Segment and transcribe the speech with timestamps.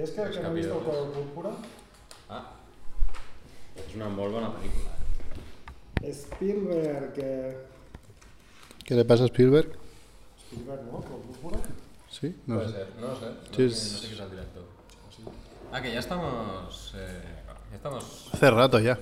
[0.00, 1.50] ¿Quieres que, que no he visto el color púrpura?
[2.32, 2.52] Ah,
[3.76, 4.94] és una molt bona pel·lícula.
[6.08, 7.28] Spielberg, que...
[8.86, 9.74] ¿Qué le pasa a Spielberg?
[10.46, 11.02] Spielberg, ¿no?
[11.04, 11.58] Color púrpura.
[12.08, 12.74] Sí, no Puede sé.
[12.76, 13.26] ser, no lo sé.
[13.26, 14.64] No, Sí, sé, es- no sé qué es el director.
[15.70, 16.94] Ah, que ya estamos...
[16.96, 17.22] Eh,
[17.70, 18.30] ya estamos...
[18.32, 18.94] Hace rato ya.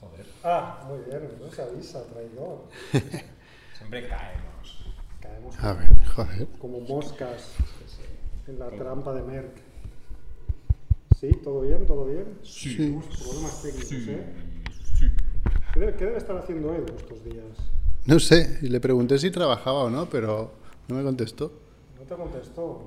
[0.00, 2.64] Joder, Ah, muy bien, no se avisa, traidor.
[3.76, 4.86] siempre caemos.
[5.20, 6.48] Caemos A ver, joder.
[6.58, 7.50] como moscas
[8.46, 9.65] en la trampa de Merck.
[11.18, 11.32] ¿Sí?
[11.42, 11.86] ¿Todo bien?
[11.86, 12.26] ¿Todo bien?
[12.42, 13.00] Sí.
[13.22, 14.24] Problemas técnicos, ¿eh?
[15.72, 17.44] ¿Qué debe, qué debe estar haciendo Edu estos días?
[18.04, 20.52] No sé, y le pregunté si trabajaba o no, pero
[20.88, 21.52] no me contestó.
[21.98, 22.82] No te contestó.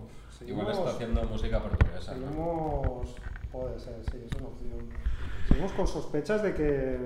[0.48, 2.16] Igual está haciendo música portuguesa.
[2.16, 2.28] ¿no?
[2.28, 3.16] Seguimos.
[3.52, 4.90] Puede ser, sí, es una opción.
[5.48, 6.98] Seguimos con sospechas de que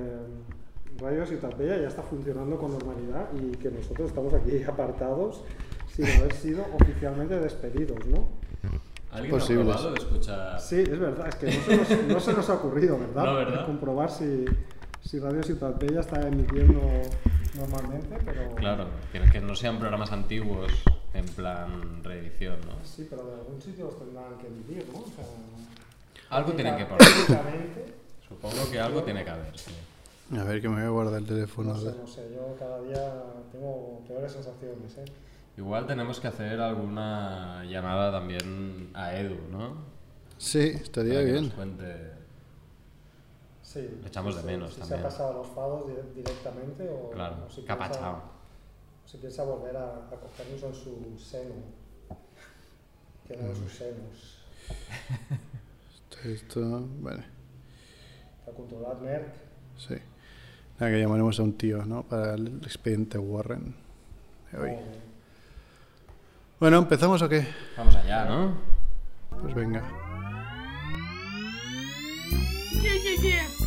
[0.99, 5.41] Radio Ciutat Bella ya está funcionando con normalidad y que nosotros estamos aquí apartados
[5.87, 8.27] sin haber sido oficialmente despedidos, ¿no?
[9.13, 9.61] ¿Alguien Posible.
[9.61, 10.59] ha probado de escuchar?
[10.59, 13.25] Sí, es verdad, es que no se nos, no se nos ha ocurrido, ¿verdad?
[13.25, 13.65] No, ¿verdad?
[13.65, 14.45] Comprobar si,
[15.03, 16.81] si Radio Ciutat Bella está emitiendo
[17.55, 18.55] normalmente, pero.
[18.55, 20.71] Claro, que, que no sean programas antiguos
[21.13, 22.83] en plan reedición, ¿no?
[22.83, 24.99] Sí, pero de algún sitio los tendrán que emitir, ¿no?
[24.99, 25.25] O sea,
[26.37, 27.93] Algo tienen que poner.
[28.27, 29.71] Supongo que algo tiene que haber, sí.
[30.35, 31.73] A ver, que me voy a guardar el teléfono.
[31.73, 33.13] No sé, no sé, yo cada día
[33.51, 35.05] tengo peores sensaciones, ¿eh?
[35.57, 39.75] Igual tenemos que hacer alguna llamada también a Edu, ¿no?
[40.37, 41.43] Sí, estaría Para que bien.
[41.45, 42.11] nos cuente.
[43.61, 43.97] Sí.
[44.01, 44.99] Le echamos sí, de sí, menos si también.
[45.01, 48.11] se ha pasado a los fados di- directamente o, Claro, o si ¿qué ha piensa-
[48.11, 48.21] o
[49.07, 51.55] si piensa volver a, a cogernos en su seno.
[53.27, 54.39] Que no en sus senos.
[55.93, 57.23] Esto, esto, vale,
[58.45, 59.33] Para controlar Merck.
[59.77, 59.95] sí.
[60.79, 62.03] Nada, que llamaremos a un tío, ¿no?
[62.03, 63.75] Para el expediente Warren
[64.51, 64.71] de hoy.
[64.71, 65.02] o-
[66.63, 67.45] Bueno, ¿empezamos o qué?
[67.75, 68.53] Vamos allá, ¿no?
[69.41, 69.83] Pues venga.
[72.81, 73.62] Yeah, yeah, yeah.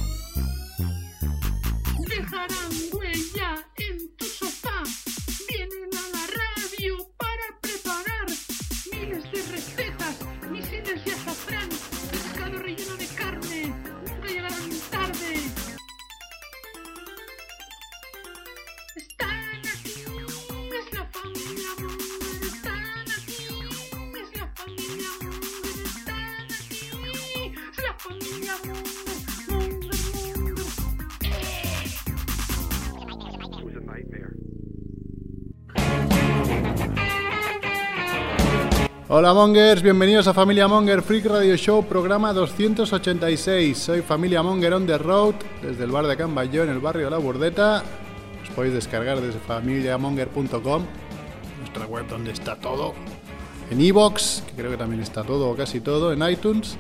[39.18, 43.78] Hola Mongers, bienvenidos a Familia Monger Freak Radio Show, programa 286.
[43.78, 47.06] Soy Familia Monger on the road, desde el bar de Can Bayó, en el barrio
[47.06, 47.82] de La Burdeta.
[48.42, 50.82] Os podéis descargar desde familiamonger.com,
[51.60, 52.92] nuestra web donde está todo.
[53.70, 56.76] En iBox, que creo que también está todo o casi todo, en iTunes,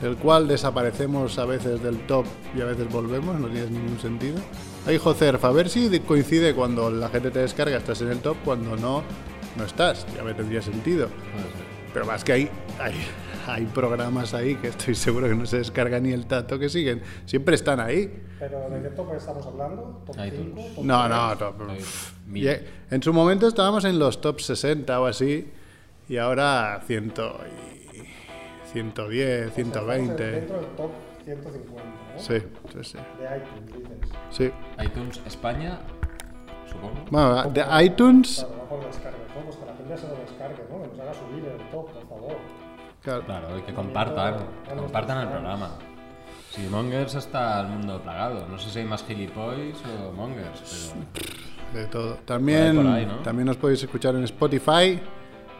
[0.00, 2.26] del cual desaparecemos a veces del top
[2.56, 4.36] y a veces volvemos, no tiene ningún sentido.
[4.86, 8.36] Ahí Jocerf, a ver si coincide cuando la gente te descarga, estás en el top,
[8.44, 9.02] cuando no,
[9.56, 11.08] no estás, ya me tendría sentido.
[11.92, 12.94] Pero más que hay, hay,
[13.46, 17.02] hay programas ahí que estoy seguro que no se descarga ni el tato que siguen.
[17.26, 18.22] Siempre están ahí.
[18.38, 20.02] Pero ¿de qué top estamos hablando?
[20.06, 20.66] ¿Top iTunes.
[20.74, 20.82] 5?
[20.84, 21.54] No, no, top.
[22.32, 25.50] Y, eh, en su momento estábamos en los top 60 o así.
[26.08, 27.12] Y ahora 100
[27.94, 30.30] y 110, 120.
[30.30, 30.90] Dentro del top
[31.24, 32.18] 150, ¿no?
[32.18, 32.38] Sí,
[32.72, 32.98] sí, sí.
[33.18, 34.18] De iTunes, dices.
[34.30, 34.52] sí.
[34.84, 35.78] iTunes España,
[36.70, 37.04] supongo.
[37.10, 38.44] Bueno, de iTunes.
[38.44, 39.22] Claro, va por descarga.
[39.88, 40.82] Gente se lo descargue, ¿no?
[40.82, 42.36] Que nos haga subir el top, por favor.
[43.02, 44.34] claro, Claro, y que compartan,
[44.68, 45.70] que compartan el programa.
[46.50, 48.46] Si Mongers está el mundo plagado.
[48.48, 49.76] No sé si hay más gilipois
[50.08, 50.92] o Mongers,
[51.72, 51.80] pero...
[51.80, 52.14] de todo.
[52.26, 53.22] También, Por ahí, por ahí, ¿no?
[53.22, 55.00] también nos podéis escuchar en Spotify.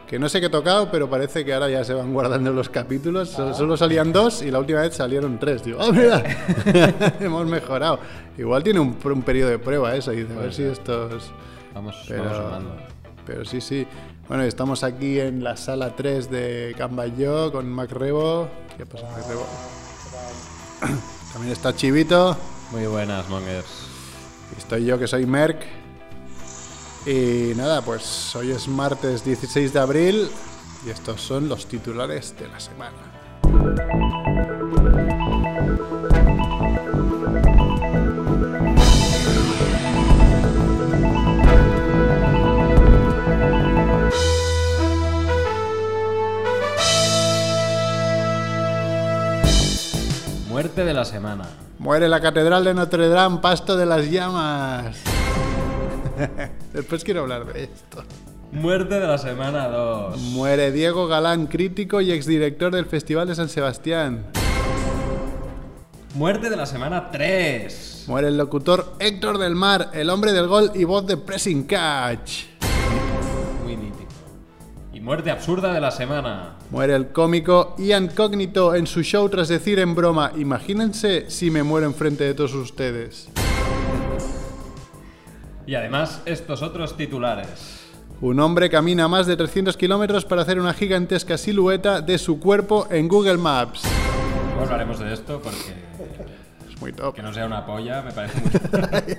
[0.07, 2.69] Que no sé qué he tocado, pero parece que ahora ya se van guardando los
[2.69, 3.29] capítulos.
[3.29, 5.63] Sol- Solo salían dos y la última vez salieron tres.
[5.63, 6.21] Digo, ¡oh, mira!
[7.19, 7.97] Hemos mejorado.
[8.37, 10.13] Igual tiene un, un periodo de prueba eso.
[10.13, 11.31] Y dice, a ver si estos.
[11.73, 12.75] Vamos, sumando.
[13.25, 13.87] Pero sí, sí.
[14.27, 18.47] Bueno, estamos aquí en la sala 3 de Cambayó con Mac Rebo.
[18.77, 19.45] ¿Qué pasa, Mac Rebo?
[21.33, 22.37] También está Chivito.
[22.71, 23.87] Muy buenas, Mongers.
[24.55, 25.63] Y estoy yo que soy Merck.
[27.05, 30.29] Y nada, pues hoy es martes 16 de abril
[30.85, 34.32] y estos son los titulares de la semana.
[50.73, 51.45] Muerte de la semana.
[51.77, 55.03] Muere la catedral de Notre Dame, pasto de las llamas.
[56.73, 58.03] Después quiero hablar de esto.
[58.51, 60.17] Muerte de la semana 2.
[60.31, 64.25] Muere Diego Galán, crítico y exdirector del Festival de San Sebastián.
[66.15, 68.05] Muerte de la semana 3.
[68.07, 72.45] Muere el locutor Héctor del Mar, el hombre del gol y voz de Pressing Catch.
[75.03, 76.53] Muerte absurda de la semana.
[76.71, 81.61] Muere el cómico Ian Cognito en su show tras decir en broma, imagínense si me
[81.61, 83.27] muero enfrente de todos ustedes.
[85.67, 87.81] Y además, estos otros titulares.
[88.21, 92.87] Un hombre camina más de 300 kilómetros para hacer una gigantesca silueta de su cuerpo
[92.89, 93.81] en Google Maps.
[94.57, 95.73] Hablaremos de esto porque
[96.71, 97.13] Es muy top.
[97.13, 99.17] que no sea una polla me parece muy...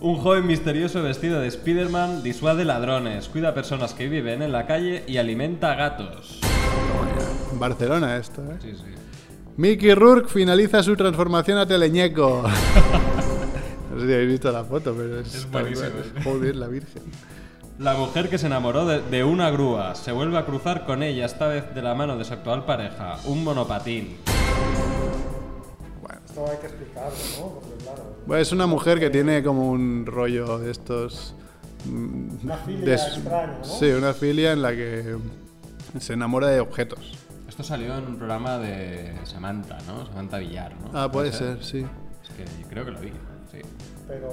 [0.00, 4.66] Un joven misterioso vestido de Spider-Man disuade ladrones, cuida a personas que viven en la
[4.66, 6.40] calle y alimenta gatos.
[7.50, 8.58] En Barcelona esto, ¿eh?
[8.60, 8.94] Sí, sí.
[9.56, 12.42] Mickey Rourke finaliza su transformación a teleñeco.
[13.90, 16.22] no sé si habéis visto la foto, pero es, Es buenísimo, ¿eh?
[16.22, 17.02] Joder, la virgen.
[17.78, 21.24] La mujer que se enamoró de, de una grúa se vuelve a cruzar con ella,
[21.24, 24.18] esta vez de la mano de su actual pareja, un monopatín.
[26.36, 27.48] Esto hay que explicarlo, ¿no?
[27.60, 31.34] Porque claro, Bueno, es una mujer que tiene como un rollo de estos.
[31.86, 33.64] mm, Una filia de- extraña, ¿no?
[33.64, 35.16] Sí, una filia en la que
[35.98, 37.14] se enamora de objetos.
[37.48, 40.04] Esto salió en un programa de Samantha, ¿no?
[40.04, 40.90] Samantha Villar, ¿no?
[40.92, 41.86] Ah, puede ser, sí.
[42.22, 43.12] Es que yo creo que lo vi,
[43.62, 43.68] sí.
[44.08, 44.28] pero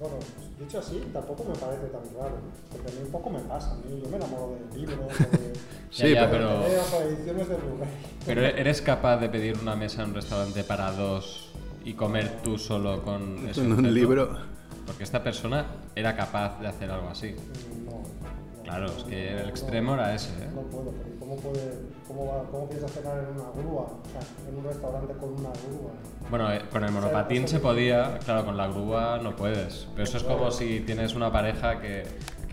[0.00, 0.16] bueno,
[0.58, 2.36] dicho así, tampoco me parece tan raro.
[2.70, 3.72] Porque a mí un poco me pasa.
[3.72, 5.52] A mí yo me enamoro de libros, o de,
[5.90, 7.88] Sí, ya, pero- de pero, videos o de ediciones de Blu-ray.
[8.26, 11.52] pero eres capaz de pedir una mesa en un restaurante para dos
[11.84, 13.90] y comer tú solo con ese un objeto?
[13.90, 14.54] libro.
[14.86, 15.64] Porque esta persona
[15.94, 17.34] era capaz de hacer algo así.
[17.86, 20.48] No, no, Claro, es que el extremo era ese, ¿eh?
[20.54, 20.90] no puedo.
[20.90, 21.72] Porque ¿cómo, puede,
[22.06, 23.82] cómo, va, ¿Cómo piensas cenar en una grúa?
[23.82, 25.92] O sea, en un restaurante con una grúa.
[26.30, 29.88] Bueno, eh, con el monopatín se podía, claro, con la grúa no puedes.
[29.92, 32.04] Pero eso es como si tienes una pareja que,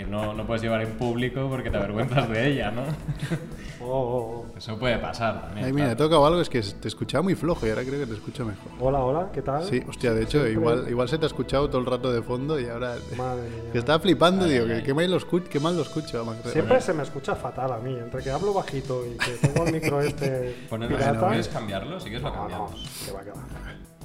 [0.05, 2.81] que no, no puedes llevar en público porque te avergüenzas de ella, ¿no?
[3.83, 5.65] Oh, oh, Eso puede pasar también.
[5.65, 6.09] Ay, mira, he claro.
[6.09, 8.71] tocado algo, es que te escuchaba muy flojo y ahora creo que te escucho mejor.
[8.79, 8.85] oh.
[8.85, 9.63] Hola, hola, ¿qué tal?
[9.63, 12.21] Sí, hostia, de hecho, Siempre- igual, igual se te ha escuchado todo el rato de
[12.21, 12.93] fondo y ahora.
[13.17, 13.59] Madre mía.
[13.73, 16.23] Que estaba flipando, Ay, digo, ay, que qué mal lo escucho, qué mal lo escucho.
[16.51, 19.73] Siempre se me escucha fatal a mí, entre que hablo bajito y que tengo el
[19.73, 21.27] micro este Ponerlo, pirata.
[21.29, 21.99] ¿Quieres cambiarlo?
[21.99, 23.03] Si quieres lo No, no, cambiamos.
[23.03, 23.37] que va, que va.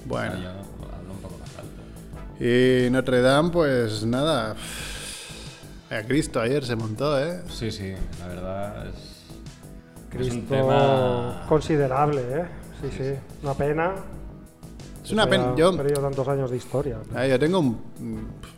[0.07, 2.43] Bueno, Yo hablo un poco más alto.
[2.43, 4.57] y Notre Dame, pues nada.
[5.91, 7.41] A Cristo ayer se montó, ¿eh?
[7.49, 8.95] Sí, sí, la verdad es.
[8.95, 11.45] es Cristo un tema.
[11.49, 12.45] considerable, ¿eh?
[12.83, 13.95] Sí, sí, Una pena.
[15.05, 15.55] Es una que pena.
[15.57, 16.99] Yo, perdido tantos años de historia.
[17.15, 17.79] Ah, yo tengo un,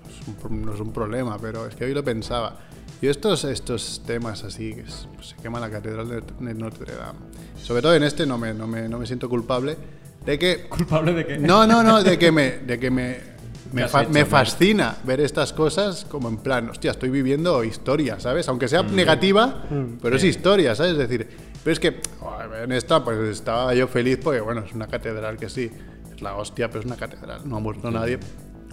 [0.09, 2.57] es No es un problema, pero es que hoy lo pensaba.
[3.03, 6.95] Yo estos, estos temas así, que es- pues, se quema la catedral de, de Notre
[6.95, 7.19] Dame.
[7.63, 9.77] Sobre todo en este no me, no me, no me siento culpable
[10.25, 10.69] de que...
[10.69, 11.39] ¿Culpable de qué?
[11.39, 12.59] No, no, no, de que me...
[12.59, 13.38] De que me
[13.73, 14.27] me, has fa- hecho, me Mer?
[14.27, 18.49] fascina ver estas cosas como en plan, hostia, estoy viviendo historia, ¿sabes?
[18.49, 18.69] Aunque Mm.
[18.69, 19.65] sea negativa,
[20.03, 20.93] pero es historia, ¿sabes?
[20.93, 21.29] Es decir,
[21.63, 25.37] pero es que oh, en esta pues estaba yo feliz porque, bueno, es una catedral
[25.37, 25.71] que sí,
[26.15, 28.19] es la hostia, pero es una catedral, no ha muerto nadie.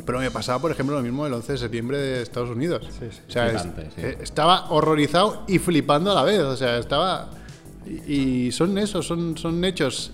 [0.05, 2.85] Pero me pasaba, por ejemplo, lo mismo el 11 de septiembre de Estados Unidos.
[2.99, 3.21] Sí, sí.
[3.27, 4.01] O sea, Flipante, sí.
[4.01, 6.41] eh, estaba horrorizado y flipando a la vez.
[6.41, 7.31] O sea, estaba.
[7.87, 10.11] Y, y son esos, son, son hechos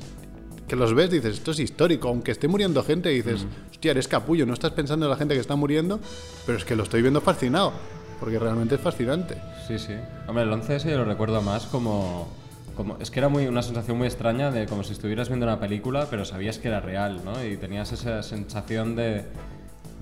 [0.67, 2.07] que los ves, dices, esto es histórico.
[2.09, 3.45] Aunque esté muriendo gente, dices,
[3.81, 5.99] hostia, eres capullo, no estás pensando en la gente que está muriendo,
[6.45, 7.73] pero es que lo estoy viendo fascinado.
[8.19, 9.41] Porque realmente es fascinante.
[9.67, 9.95] Sí, sí.
[10.27, 12.27] Hombre, el 11S yo lo recuerdo más como,
[12.77, 12.97] como...
[12.99, 16.05] Es que era muy, una sensación muy extraña de como si estuvieras viendo una película,
[16.11, 17.43] pero sabías que era real, ¿no?
[17.43, 19.25] Y tenías esa sensación de...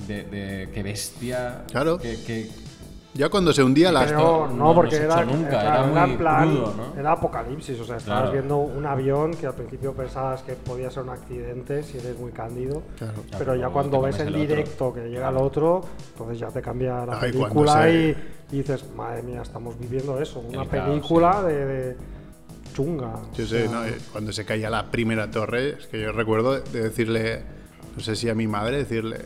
[0.10, 1.64] De, de qué bestia...
[1.72, 2.00] Claro.
[2.00, 2.50] Que, que-
[3.16, 4.06] Ya cuando se hundía la.
[4.06, 7.00] No- no, no porque se era, nunca, era, era era muy en plan, crudo, ¿no?
[7.00, 8.34] era apocalipsis, o sea, estabas Claro.
[8.34, 12.32] viendo un avión que al principio pensabas que podía ser un accidente si eres muy
[12.32, 13.14] cándido, Claro.
[13.32, 17.04] pero Claro, ya cuando ves en directo que llega el otro, entonces ya te cambia
[17.06, 17.94] la Ay, película se-
[18.52, 21.96] y, y dices, madre mía, estamos viviendo eso, una El caos, película de, de
[22.76, 23.14] chunga.
[23.34, 26.12] Sí, o sí, sea, no, eh, cuando se caía la primera torre, es que yo
[26.12, 27.42] recuerdo de decirle,
[27.98, 29.26] no sé si a mi madre, decirle,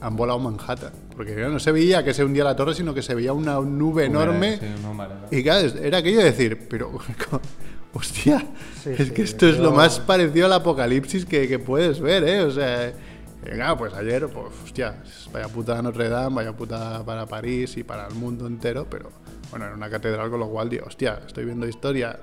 [0.00, 0.92] han volado Manhattan.
[1.14, 4.06] Porque no se veía que se hundía la torre, sino que se veía una nube
[4.06, 4.58] enorme.
[4.58, 4.66] Sí,
[4.96, 5.14] vale.
[5.30, 6.98] Y claro, era aquello de decir, pero,
[7.92, 8.46] hostia,
[8.82, 12.24] Sí, es sí, que esto es lo más parecido al apocalipsis que, que puedes ver,
[12.24, 12.40] ¿eh?
[12.42, 12.94] O sea, eh,
[13.42, 15.02] claro, pues ayer, pues, hostia,
[15.32, 19.10] vaya puta Notre Dame, vaya puta para París y para el mundo entero, pero
[19.50, 22.18] bueno, en una catedral, con lo cual digo, hostia, estoy viendo historia,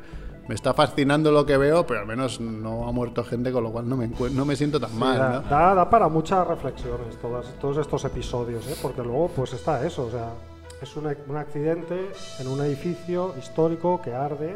[0.48, 3.72] me está fascinando lo que veo, pero al menos no ha muerto gente, con lo
[3.72, 5.42] cual no me, no me siento tan Sí, mal, da, ¿no?
[5.50, 8.75] da- da para muchas reflexiones todas, todos estos episodios, ¿eh?
[8.82, 10.30] porque luego pues está eso, o sea,
[10.82, 14.56] es un, un accidente en un edificio histórico que arde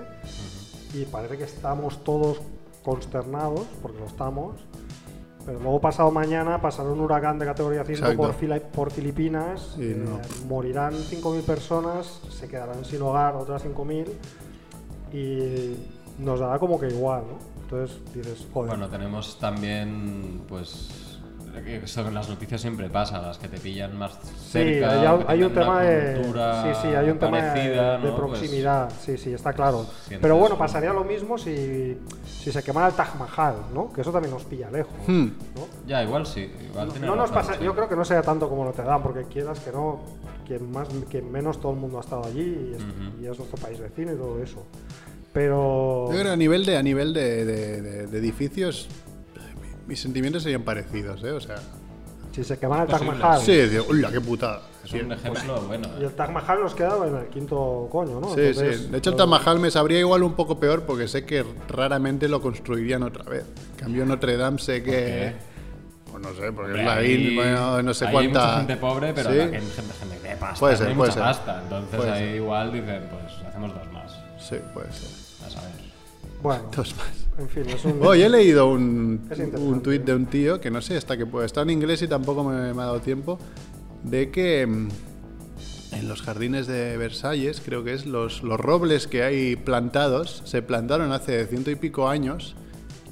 [0.93, 2.39] y parece que estamos todos
[2.83, 4.55] consternados, porque lo estamos,
[5.45, 8.31] Pero luego pasado mañana pasará un huracán de categoría 5 Exacto.
[8.37, 10.19] por, por Filipinas, Y eh, no.
[10.47, 14.05] morirán 5.000 personas, se quedarán sin hogar otras 5.000
[15.13, 15.75] y
[16.19, 17.51] nos dará como que igual, ¿no?
[17.63, 20.89] Entonces dices, joder, Bueno, tenemos también, pues.
[21.65, 24.91] que Eso en las noticias siempre pasa, las que te pillan más sí, cerca.
[25.01, 27.97] hay, o que hay un tema de, sí, sí, hay un tema de- parecida, de,
[27.97, 28.01] ¿no?
[28.03, 29.83] Pues, proximidad, sí, sí, está claro.
[29.83, 33.91] sientes Pero bueno, pasaría lo mismo si, si se quemara el Taj Mahal, ¿no?
[33.91, 35.27] Que eso también nos pilla lejos, Hmm.
[35.55, 35.67] ¿no?
[35.85, 36.49] ya, igual sí.
[36.71, 37.63] Igual tiene No nos pasa, sí.
[37.65, 39.99] yo creo que no sea tanto como Notre Dame, porque quieras que no,
[40.47, 42.41] quien más, quien menos todo el mundo ha estado allí
[42.71, 43.21] y es, Ujú.
[43.23, 44.65] y es nuestro país vecino y todo eso.
[45.33, 48.87] Pero Yo creo que a nivel de, a nivel de, de- de- de edificios,
[49.61, 51.31] mi- mis sentimientos serían parecidos, ¿eh?
[51.31, 51.55] O sea,
[52.33, 53.01] si se quemara el Taj.
[53.03, 54.61] Mahal sí, digo, ¡Uy, qué putada!
[54.83, 55.87] Es un ejemplo bueno.
[55.99, 58.33] y el Taj Mahal nos queda en el quinto coño, ¿no?
[58.33, 58.87] Sí, Entonces, sí.
[58.89, 62.27] De hecho, el Taj Mahal me sabría igual un poco peor porque sé que raramente
[62.27, 63.45] lo construirían otra vez.
[63.73, 65.33] En cambio, Notre Dame sé que.
[66.11, 68.39] Pues no sé, porque es la ahí- IN, bueno, no sé ahí cuánta.
[68.41, 69.37] Hay mucha gente pobre, pero ¿Sí?
[69.37, 70.59] la gente, de pasta.
[70.59, 71.23] Puede no ser, hay puede mucha ser.
[71.23, 71.61] pasta.
[71.63, 72.35] Entonces Puede ahí ser.
[72.35, 74.11] igual dicen, pues hacemos dos más.
[74.39, 75.20] Sí, puede ser.
[76.41, 77.11] Bueno, Dos más.
[77.39, 77.99] en fin, es un.
[78.05, 81.45] Hoy he leído un, un tuit de un tío que no sé hasta que puede.
[81.45, 83.37] Está en inglés y tampoco me, me ha dado tiempo.
[84.03, 84.89] De que mm,
[85.93, 90.61] en los jardines de Versalles, creo que es, los, los robles que hay plantados se
[90.61, 92.55] plantaron hace ciento y pico años.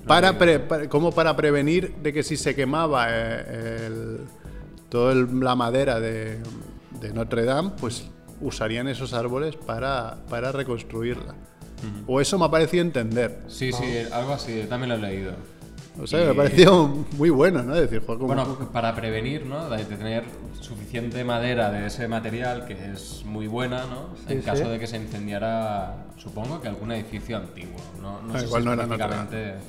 [0.07, 4.19] Para, pre- para- como para prevenir de que si se quemaba eh, el-
[4.89, 6.39] toda la madera de,
[6.99, 8.07] de Notre Dame, pues
[8.41, 11.35] usarían esos árboles para, para reconstruirla.
[12.07, 13.39] O eso me ha parecido entender.
[13.47, 15.33] Sí, sí, algo así, también lo he leído.
[16.01, 17.75] O sea, me Y- pareció muy bueno, ¿no?
[17.75, 19.69] Decir, joder, como- Bueno, para prevenir, ¿no?
[19.69, 20.23] De tener
[20.61, 24.15] suficiente madera de ese material que es muy buena, ¿no?
[24.27, 24.45] Sí, en sí.
[24.45, 27.75] caso de que se incendiara, supongo que algún edificio antiguo.
[28.01, 29.65] No, no Ah, sé igual si no era Notre específicamente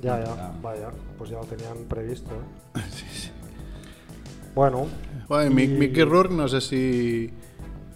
[0.00, 0.88] Ya, ya, vaya,
[1.18, 2.30] pues ya lo tenían previsto.
[2.74, 2.80] ¿eh?
[4.54, 4.86] Bueno,
[5.28, 7.30] Bueno, y- Mick- Mickey Rourke, no sé si,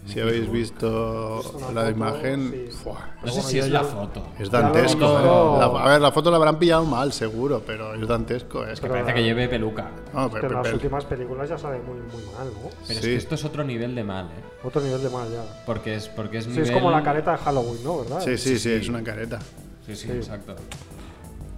[0.07, 1.43] si habéis visto
[1.73, 2.51] la foto, imagen.
[2.85, 4.23] No Pero sé si es la foto.
[4.39, 5.05] es dantesco.
[5.19, 5.59] ¿eh?
[5.59, 8.65] La- a ver, la foto la habrán pillado mal, seguro, pero es dantesco.
[8.67, 8.73] ¿eh?
[8.73, 9.91] Es que Pero- parece que lleve peluca.
[10.13, 12.69] No, es que pe- en pe- las últimas películas ya sale muy, muy mal, ¿no?
[12.69, 12.93] Pero Sí.
[12.93, 14.43] es que esto es otro nivel de mal, ¿eh?
[14.67, 15.63] Otro nivel de mal ya.
[15.65, 17.99] Porque es, porque es es como la careta de Halloween, ¿no?
[17.99, 18.21] ¿Verdad?
[18.21, 19.39] sí, sí, sí, es una careta.
[19.87, 20.13] Sí, sí, Sí.
[20.13, 20.55] exacto.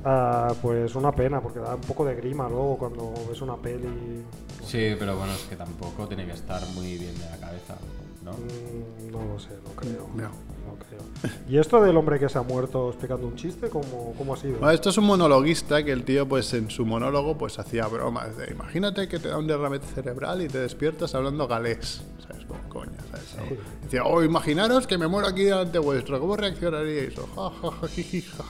[0.05, 4.23] Ah, pues una pena, porque da un poco de grima luego cuando ves una peli.
[4.65, 7.75] Sí, pero bueno, es que tampoco tiene que estar muy bien de la cabeza,
[8.27, 8.33] ¿no?
[8.33, 10.09] Mm, no lo sé, no creo.
[10.15, 10.57] No.
[10.67, 11.01] No creo.
[11.49, 14.59] ¿Y esto del hombre que se ha muerto explicando un chiste, cómo, cómo ha sido?
[14.59, 18.37] Bueno, esto es un monologuista que el tío, pues en su monólogo, pues hacía bromas
[18.37, 22.03] de imagínate que te da un derrame cerebral y te despiertas hablando galés.
[22.27, 22.45] ¿Sabes?
[22.47, 23.49] Como coña, ¿sabes?
[23.49, 23.57] Sí.
[23.85, 27.17] Decía, oh, imaginaros que me muero aquí delante vuestro, ¿cómo reaccionaríais?
[27.19, 28.45] O, ja, ja, ja.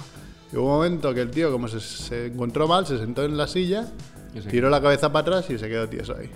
[0.52, 3.36] Y hubo un momento que el tío, como se, se encontró mal, se sentó en
[3.36, 3.92] la silla,
[4.50, 6.30] tiró la cabeza para atrás y se quedó tieso ahí.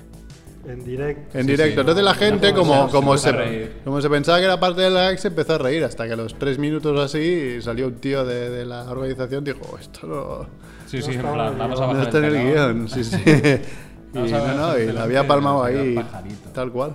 [0.66, 1.38] En directo.
[1.38, 1.74] En Sí, directo.
[1.74, 1.80] sí.
[1.80, 4.92] Entonces la gente, Se como, empezó como, se, como se pensaba que era parte del
[4.94, 8.24] gag, se empezó a reír hasta que a los tres minutos así salió un tío
[8.26, 10.46] de, de la organización y dijo, "Oh, esto no,
[10.86, 12.88] Sí, sí, en plan, vamos a no bajar está en el guion.
[12.88, 13.16] Sí, sí.
[14.14, 16.04] y no, no, y la había palmado se ahí,
[16.52, 16.92] tal cual.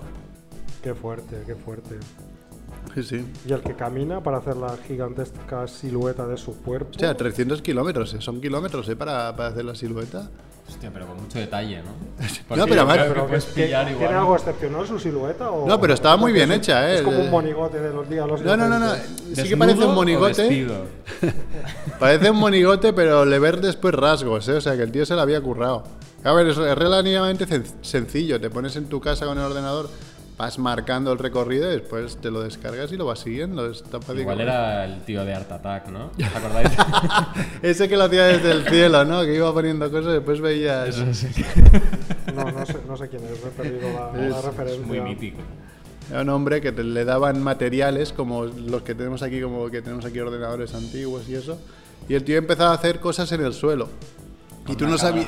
[0.83, 1.95] Qué fuerte, qué fuerte.
[2.95, 3.25] Sí, sí.
[3.47, 6.91] Y el que camina para hacer la gigantesca silueta de su cuerpo.
[6.95, 8.21] O sea, 300 kilómetros, ¿eh?
[8.21, 8.95] son kilómetros ¿eh?
[8.95, 10.29] para, para hacer la silueta.
[10.67, 11.91] Hostia, pero con mucho detalle, ¿no?
[12.49, 14.15] pero yo además- creo que pero ¿qué- pillar ¿Tiene igual.
[14.17, 15.51] algo excepcional su silueta?
[15.51, 16.95] O No, pero estaba muy bien es- hecha, ¿eh?
[16.95, 18.25] Es como un monigote de los días.
[18.27, 18.95] Los No, no, no, no.
[18.95, 19.01] Sí
[19.35, 20.67] que ¿Desnudo parece un monigote.
[21.99, 24.53] Parece un monigote, pero le ver después rasgos, ¿eh?
[24.53, 25.83] O sea, que el tío se la había currado.
[26.23, 28.39] A ver, es, es relativamente sen- sencillo.
[28.41, 29.89] Te pones en tu casa con el ordenador,
[30.37, 33.69] vas marcando el recorrido y después te lo descargas y lo vas siguiendo.
[33.69, 36.11] Es tan fácil Igual era el tío de Art Attack, ¿no?
[36.19, 36.69] ¿Os acordáis?
[37.61, 39.21] Ese que lo hacía desde el cielo, ¿no?
[39.21, 40.89] Que iba poniendo cosas y después veías...
[40.89, 41.27] Eso sí.
[42.35, 44.81] No, no sé, no sé quién es, he perdido la, la Es- referencia.
[44.81, 45.37] Es muy mítico.
[46.11, 49.81] Era un hombre que te- le daban materiales como los que tenemos aquí, como que
[49.81, 51.59] tenemos aquí ordenadores antiguos y eso.
[52.07, 53.89] Y el tío empezaba a hacer cosas en el suelo.
[54.67, 55.27] Y tú no, sabías,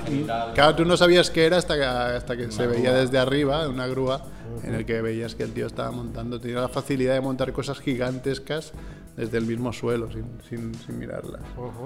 [0.56, 3.02] claro, tú no sabías qué era hasta que, hasta que se veía grúa.
[3.02, 4.24] desde arriba, una grúa,
[4.64, 6.40] en el que veías que el tío estaba montando.
[6.40, 8.74] Tenía la facilidad de montar cosas gigantescas
[9.16, 11.42] desde el mismo suelo, sin, sin, sin mirarlas.
[11.42, 11.86] Ajá.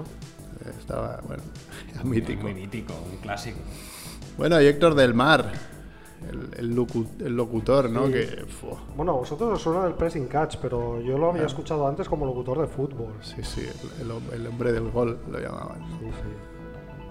[0.64, 1.42] Eh, Estaba, bueno,
[2.04, 2.42] mítico.
[2.42, 3.58] Muy mítico, un clásico.
[4.38, 5.52] Bueno, y Héctor del Mar,
[6.30, 8.06] el, el locu- el locutor, ¿no?
[8.06, 8.12] Sí.
[8.12, 8.44] Que,
[8.96, 12.24] Bueno, a vosotros os suena el pressing catch, pero yo lo había escuchado antes como
[12.24, 13.12] locutor de fútbol.
[13.20, 13.60] sí, sí,
[14.00, 15.80] el, el hombre del gol lo llamaban.
[16.00, 16.61] Sí, sí.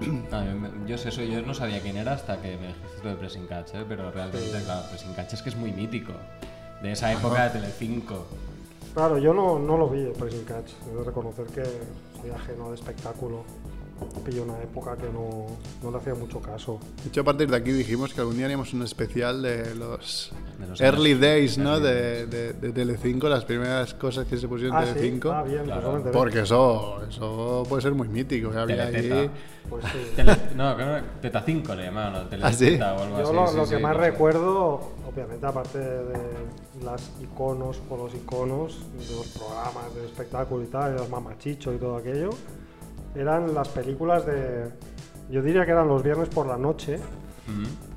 [0.32, 0.46] Ah,
[0.88, 3.76] yo, eso, yo no sabía quién era hasta que me dijiste lo de Pressing Catch,
[3.76, 3.86] ¿eh?
[3.88, 6.14] pero realmente, claro, Pressing Catch es que es muy mítico.
[6.82, 8.26] De esa época de Telecinco.
[8.94, 10.72] Claro, yo no, no lo vi pressing catch.
[10.90, 11.64] He de reconocer que
[12.20, 13.44] soy ajeno al espectáculo.
[14.26, 15.48] Pilló una época que no,
[15.84, 16.80] no le hacía mucho caso.
[17.04, 20.32] De hecho, a partir de aquí dijimos que algún día haríamos un especial de los,
[20.60, 21.76] De los early años- days, ¿no?
[21.78, 25.32] early De, de, de Telecinco, las primeras cosas que se pusieron Ah, en sí, Telecinco.
[25.32, 26.00] ah, bien, Claro.
[26.02, 26.14] pues.
[26.16, 28.52] Porque eso, eso puede ser muy mítico.
[28.52, 29.30] que Había ahí...
[29.70, 30.00] Pues sí.
[30.16, 32.38] Tele- no, creo que Teta 5 le llamaban, ¿no?
[32.46, 32.78] ¿Ah, sí?
[32.80, 33.34] O algo Yo así.
[33.34, 34.10] lo, sí, lo sí, que más no sé.
[34.12, 36.18] recuerdo, obviamente, aparte de
[36.84, 41.74] las iconos o los iconos de los programas de espectáculo y tal, y los mamachicho
[41.74, 42.32] y todo aquello,
[43.16, 44.70] eran las películas de.
[45.30, 47.00] Yo diría que eran los viernes por la noche,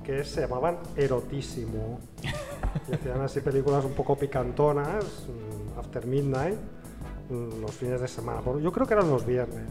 [0.04, 1.98] que se llamaban Erotísimo.
[2.88, 6.58] y hacían así películas un poco picantonas, mm, After Midnight,
[7.30, 8.40] mm, los fines de semana.
[8.60, 9.64] Yo creo que eran los viernes,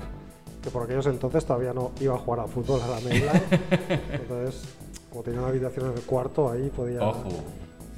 [0.61, 3.43] que por aquellos entonces todavía no iba a jugar a fútbol a la Mainland.
[4.11, 4.63] entonces,
[5.09, 7.29] como tenía una habitación en el cuarto, ahí podía, Ojo.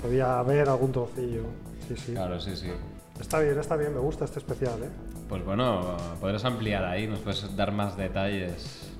[0.01, 1.43] podía ver algún trocillo.
[1.87, 2.11] Sí, sí.
[2.13, 2.71] Claro, sí, sí.
[3.19, 4.89] Está bien, está bien, me gusta este especial, ¿eh?
[5.29, 8.91] Pues bueno, podrás ampliar ahí, nos puedes dar más detalles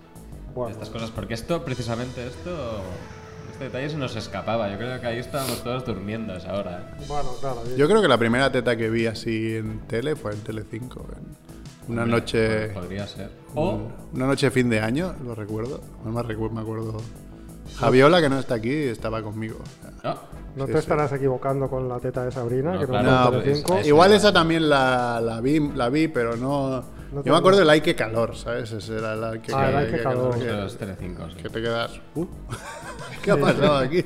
[0.55, 2.81] de estas cosas, porque esto, precisamente esto,
[3.51, 4.69] este detalle se nos escapaba.
[4.71, 6.95] Yo creo que ahí estábamos todos durmiendo a esa hora.
[6.99, 7.03] ¿eh?
[7.07, 7.61] bueno claro.
[7.77, 11.05] Yo creo que la primera teta que vi así en tele fue en Telecinco.
[11.15, 12.67] en Una Hombre, noche...
[12.69, 13.29] pues Podría ser.
[13.53, 13.81] O,
[14.13, 15.81] Una noche de fin de año, lo recuerdo.
[16.03, 16.97] No me recu- me acuerdo.
[17.77, 19.57] Javiola, que no está aquí, estaba conmigo.
[20.03, 20.13] no,
[20.55, 20.79] no sí, te sí.
[20.79, 23.77] estarás equivocando con la teta de Sabrina, No, que no, claro, no, Telecinco.
[23.79, 26.83] es- Igual esa también la, la vi, la vi, pero no.
[27.23, 28.71] Yo me acuerdo del Ay que calor, ¿sabes?
[28.71, 30.37] Ese era el Ay que, Ah, el Ay, qué calor.
[30.37, 31.35] que- es Telecinco, sí.
[31.43, 31.99] que te quedas.
[32.15, 32.25] "Uh,
[33.23, 34.05] ¿Qué ha pasado aquí?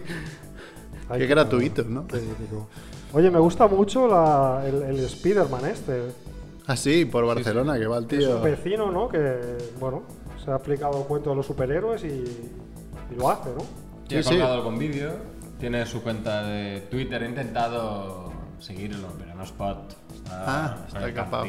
[1.10, 2.06] Ay, Qué gratuito, ¿no?
[2.08, 2.22] Qué.
[3.14, 6.04] Oye, me gusta mucho la- el, el Spider-Man este.
[6.68, 8.38] Ah, sí, por Barcelona, que va el Es tío.
[8.38, 9.10] un vecino, ¿no?
[9.10, 10.04] Que, bueno,
[10.44, 12.08] se ha aplicado el cuento de los superhéroes y,
[13.12, 13.62] y lo hace, ¿no?
[14.08, 14.30] Sí, ha Sí, sí.
[14.30, 15.12] colgado algún vídeo,
[15.60, 19.94] tiene su cuenta de Twitter, he intentado seguirlo, pero no es spot.
[20.14, 21.44] Está, Ah, en está.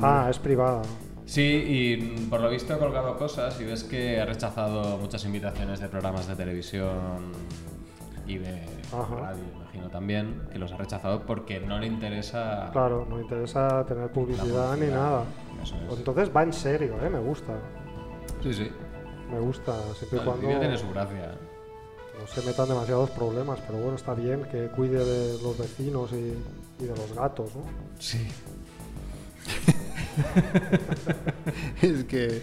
[0.00, 0.82] Ah, es privada.
[1.26, 1.96] Sí, y
[2.28, 6.26] por lo visto ha colgado cosas y ves que ha rechazado muchas invitaciones de programas
[6.26, 7.32] de televisión
[8.26, 9.14] y de Ajá.
[9.16, 14.10] radio, imagino también, que los ha rechazado porque no le interesa Claro, no interesa tener
[14.10, 15.22] publicidad ni nada.
[15.62, 15.82] Eso es.
[15.86, 17.08] Pues entonces va en serio, ¿eh?
[17.08, 17.52] Me gusta.
[18.42, 18.70] Sí, sí.
[19.32, 21.34] Me gusta, siempre cuando tiene su gracia.
[22.20, 26.34] no se metan demasiados problemas, pero bueno, está bien que cuide de los vecinos y,
[26.82, 27.62] y de los gatos, ¿no?
[27.98, 28.26] Sí.
[31.82, 32.42] es que.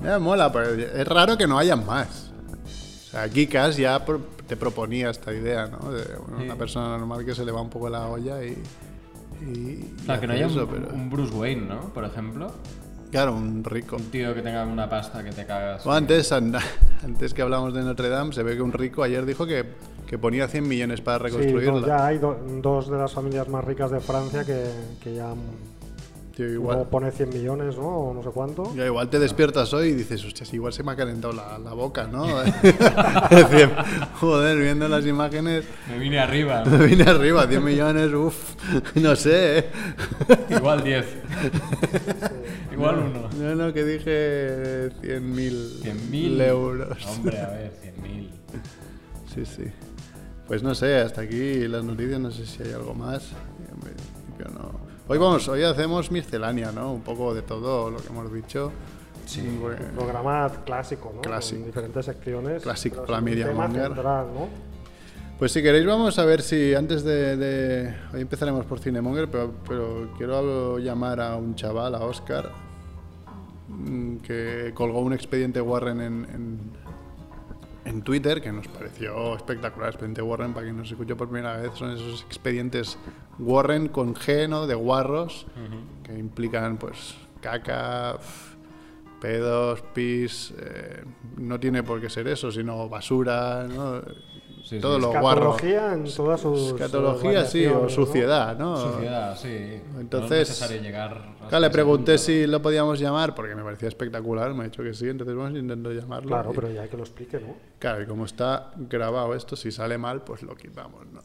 [0.00, 2.30] Me mola, pero es raro que no haya más.
[3.06, 5.92] O sea, Kikas ya pro- te proponía esta idea, ¿no?
[5.92, 6.44] De bueno, Sí.
[6.44, 8.60] una persona normal que se le va un poco la olla y.
[9.42, 11.80] y- y Claro, que no haya un, pero- un Bruce Wayne, ¿no?
[11.92, 12.50] Por ejemplo.
[13.12, 13.94] Claro, un rico.
[13.96, 15.86] Un tío que tenga una pasta que te cagas.
[15.86, 16.32] O antes,
[17.04, 19.64] antes que hablamos de Notre Dame, se ve que un rico ayer dijo que,
[20.06, 21.80] que ponía 100 millones para Sí, reconstruirla.
[21.80, 24.64] no, ya hay do- dos de las familias más ricas de Francia que,
[25.02, 25.34] que ya
[26.36, 27.88] Tío, igual, pone 100 millones, ¿no?
[27.88, 28.74] O no sé cuánto.
[28.74, 31.58] ya igual te despiertas hoy y dices, hostia, si igual se me ha calentado la,
[31.58, 32.26] la boca, ¿no?
[33.30, 33.70] Decir,
[34.18, 36.64] Joder, viendo las imágenes, Me vine arriba.
[36.66, 38.54] me vine arriba, 100 millones, uff,
[38.94, 39.70] no sé, ¿eh?
[40.50, 41.06] Igual 10.
[42.72, 43.28] Igual uno.
[43.38, 47.06] No, no, que dije 100.000 100.000 euros.
[47.06, 47.72] Hombre, a ver,
[48.04, 48.28] 100.000.
[49.34, 49.64] Sí, sí.
[50.46, 53.32] Pues no sé, hasta aquí las noticias, no sé si hay algo más.
[53.72, 54.81] En principio no.
[55.12, 56.90] Hoy vamos, hoy hacemos miscelánea, ¿no?
[56.94, 58.72] Un poco de todo lo que hemos dicho.
[59.26, 59.58] Sí.
[59.60, 61.20] Porque- Programa clásico, ¿no?
[61.20, 61.58] Clásico.
[61.60, 62.62] Con diferentes secciones.
[62.62, 64.48] Clásico para un Media central, ¿no?
[65.38, 67.36] Pues si queréis vamos a ver si antes de...
[67.36, 72.50] de- Hoy empezaremos por Cinemonger, pero, pero quiero llamar a un chaval, a Oscar,
[73.68, 76.58] mm, que colgó un expediente Warren en, en,
[77.84, 79.90] en Twitter, que nos pareció espectacular.
[79.90, 82.98] Expediente Warren, para quien nos escuchó por primera vez, son esos expedientes
[83.38, 84.66] Warren con G, ¿no?
[84.66, 85.46] De guarros,
[86.04, 88.18] que implican pues caca...
[89.20, 91.04] Pedos, pis, eh,
[91.36, 94.02] no tiene por qué ser eso, sino basura, ¿no?
[94.62, 95.02] Sí, todo sí.
[95.02, 95.56] lo guarro.
[95.56, 96.68] Escatología en todas sus.
[96.68, 98.76] Escatología, sí, o suciedad, ¿no?
[98.76, 99.80] Suciedad, sí.
[99.98, 101.16] Entonces- No es necesario llegar.
[101.34, 104.82] hasta Claro, le pregunté si lo podíamos llamar porque me parecía espectacular, me ha dicho
[104.82, 106.28] que sí, entonces vamos intentando llamarlo.
[106.28, 107.54] Claro, y- pero ya hay que lo explique, ¿no?
[107.78, 111.20] Claro, y como está grabado esto, si sale mal, pues lo quitamos, ¿no?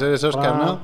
[0.00, 0.02] Buenas.
[0.02, 0.64] Eres Oscar, Hola.
[0.64, 0.82] ¿no?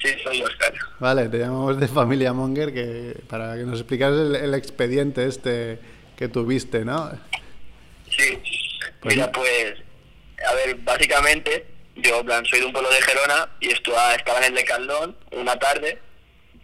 [0.00, 0.74] Sí, soy Oscar.
[0.98, 5.78] Vale, te llamamos de Familia Monger que, para que nos explicaras el, el expediente este
[6.16, 7.10] que tuviste, ¿no?
[8.10, 8.38] Sí.
[9.00, 9.74] Pues Mira, pues,
[10.46, 14.38] a ver, básicamente, yo, en plan, soy de un pueblo de Gerona y esto, estaba
[14.38, 15.98] en el Decaldón una tarde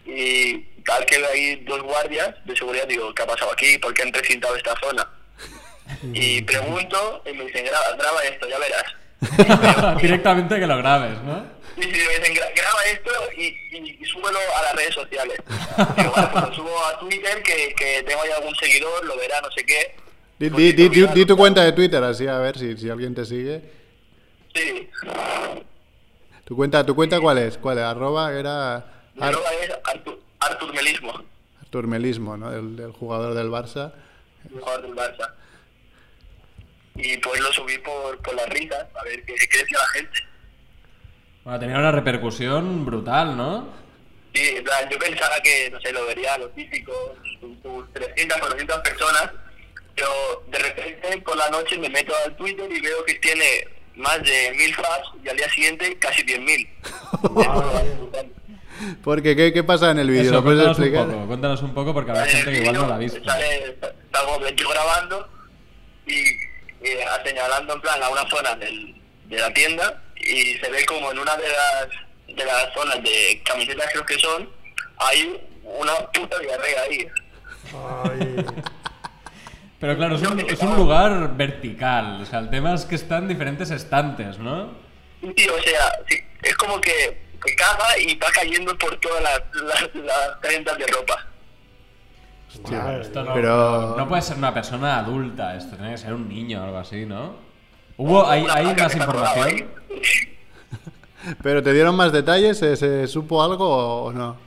[0.05, 3.77] y tal que veo ahí dos guardias de seguridad, digo, ¿qué ha pasado aquí?
[3.77, 5.07] ¿Por qué han precintado esta zona?
[6.13, 9.97] Y pregunto y me dicen, graba, graba esto, ya verás.
[10.01, 11.52] Directamente que lo grabes, ¿no?
[11.77, 15.37] Y si me dicen, "Gra- graba esto y, y, y súbelo a las redes sociales.
[15.97, 19.41] Digo, bueno, pues lo subo a Twitter, que, que tengo ahí algún seguidor, lo verá,
[19.41, 19.95] no sé qué.
[20.37, 22.89] Di, di- di- di- tuviera- di tu cuenta de Twitter así a ver si, si
[22.89, 23.61] alguien te sigue.
[24.53, 24.89] Sí.
[26.45, 27.57] ¿Tu cuenta, ¿Tu cuenta cuál es?
[27.57, 27.83] ¿Cuál es?
[27.85, 28.85] Arroba era Ar-
[29.19, 31.23] arroba es Artur, Artur Melismo,
[31.61, 32.51] Artur Melismo, ¿no?
[32.53, 33.93] El, el jugador del Barça.
[34.51, 35.33] el jugador del Barça.
[36.95, 40.19] Y pues lo subí por, por las risas, a ver qué, decía la gente.
[41.43, 43.67] Bueno, tenía una repercusión brutal, ¿no?
[44.33, 46.91] Sí, en plan, yo pensaba que, no sé, lo vería lo típico,
[47.39, 49.29] sus- sus 300, 400 personas,
[49.95, 50.07] pero
[50.47, 53.45] de repente por la noche me meto al Twitter y veo que tiene
[53.95, 56.67] más de 1000 fans y al día siguiente casi 10.000.
[59.03, 60.23] Porque, ¿qué, qué pasa en el vídeo?
[60.23, 61.07] Eso, ¿Lo puedes cuéntanos un explicar?
[61.13, 63.23] poco, cuéntanos un poco porque habrá gente que igual no la ha visto.
[63.23, 63.77] Sale,
[64.11, 65.29] salgo yo grabando
[66.07, 66.13] y
[66.81, 68.95] eh, señalando en plan a una zona del,
[69.27, 71.87] de la tienda y se ve como en una de las
[72.35, 74.49] de las zonas de camisetas creo que son
[74.97, 77.07] hay una puta diarrea ahí.
[78.05, 78.45] Ay,
[79.79, 82.21] Pero claro, es un, es un lugar vertical.
[82.21, 84.71] O sea, el tema es que está en diferentes estantes, ¿no?
[85.21, 89.41] Sí, o sea, sí, es como que, que caga y va cayendo por todas las,
[89.63, 91.27] las, las prendas de ropa.
[92.71, 96.13] madre Esto no, Pero- no, no puede ser una persona adulta, esto tiene que ser
[96.13, 97.35] un niño o algo así, ¿no?
[97.97, 99.71] ¿Hubo, hay, más información?
[101.43, 102.57] ¿Pero te dieron más detalles?
[102.57, 104.37] ¿Se, se supo algo o no?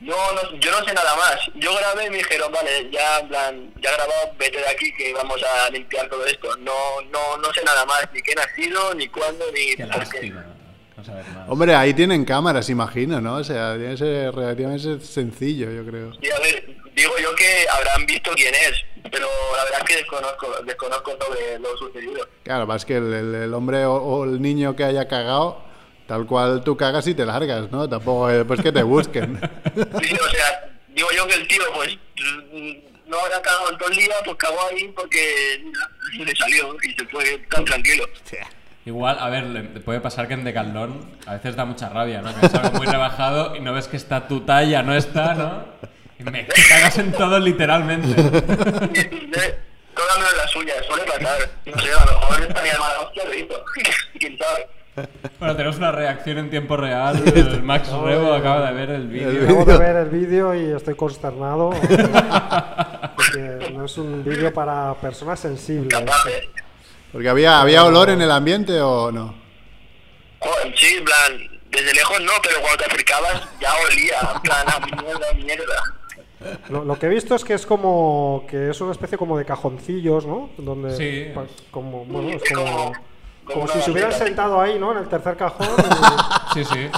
[0.00, 1.36] No, no, yo no sé nada más.
[1.54, 5.14] Yo grabé y me dijeron, vale, ya, en plan, ya grabado, vete de aquí que
[5.14, 6.54] vamos a limpiar todo esto.
[6.58, 9.86] No, no, no sé nada más, ni qué nacido, ni cuándo, ni qué.
[9.86, 10.44] lástima.
[11.12, 11.48] Más.
[11.48, 13.34] Hombre, ahí tienen cámaras, imagino, ¿no?
[13.36, 16.12] O sea, tiene que ser relativamente sencillo, yo creo.
[16.20, 19.96] Y a ver, digo yo que habrán visto quién es, pero la verdad es que
[19.96, 22.28] desconozco, desconozco sobre lo sucedido.
[22.42, 25.62] Claro, más que el, el- el hombre o, o el niño que haya cagado,
[26.06, 27.88] tal cual tú cagas y te largas, ¿no?
[27.88, 29.40] Tampoco eh, pues que te busquen.
[29.74, 31.96] Sí, o sea, digo yo que el tío, pues,
[32.52, 32.72] mm,
[33.10, 35.64] no habrá cagado en todo el día, pues cagó ahí porque
[36.18, 38.04] le salió y se fue tan tranquilo.
[38.86, 42.34] Igual, a ver, le puede pasar que en Decaldón a veces da mucha rabia, ¿no?
[42.38, 45.64] Que es algo muy rebajado y no ves que está tu talla, no está, ¿no?
[46.18, 48.10] Y me cagas en todo literalmente.
[50.16, 51.50] En las suyas, suele pasar.
[51.66, 53.54] No sé, a lo mejor estaría mal hostia lo hizo.
[54.18, 54.68] ¿Quién sabe?
[55.38, 57.22] Bueno, tenemos una reacción en tiempo real.
[57.34, 59.44] El Max Rebo acaba de ver el vídeo.
[59.44, 61.70] Acabo de ver el vídeo y estoy consternado.
[63.16, 65.88] Porque no es un vídeo para personas sensibles.
[65.88, 66.63] Capaz, ¿eh?
[67.14, 69.34] Porque había, había olor en el ambiente o no.
[70.40, 74.66] Joder, sí, en plan, desde lejos no, pero cuando te acercabas ya olía, en plan,
[74.68, 76.58] a mierda, a mierda.
[76.70, 79.44] Lo, lo que he visto es que es como que es una especie como de
[79.46, 80.50] cajoncillos, ¿no?
[80.58, 81.30] Donde Sí.
[81.34, 82.92] pa- como bueno, es como como-
[83.46, 84.90] como como si se hubieran sentado ahí, ¿no?
[84.92, 85.68] En el tercer cajón,
[86.52, 86.90] Sí, sí.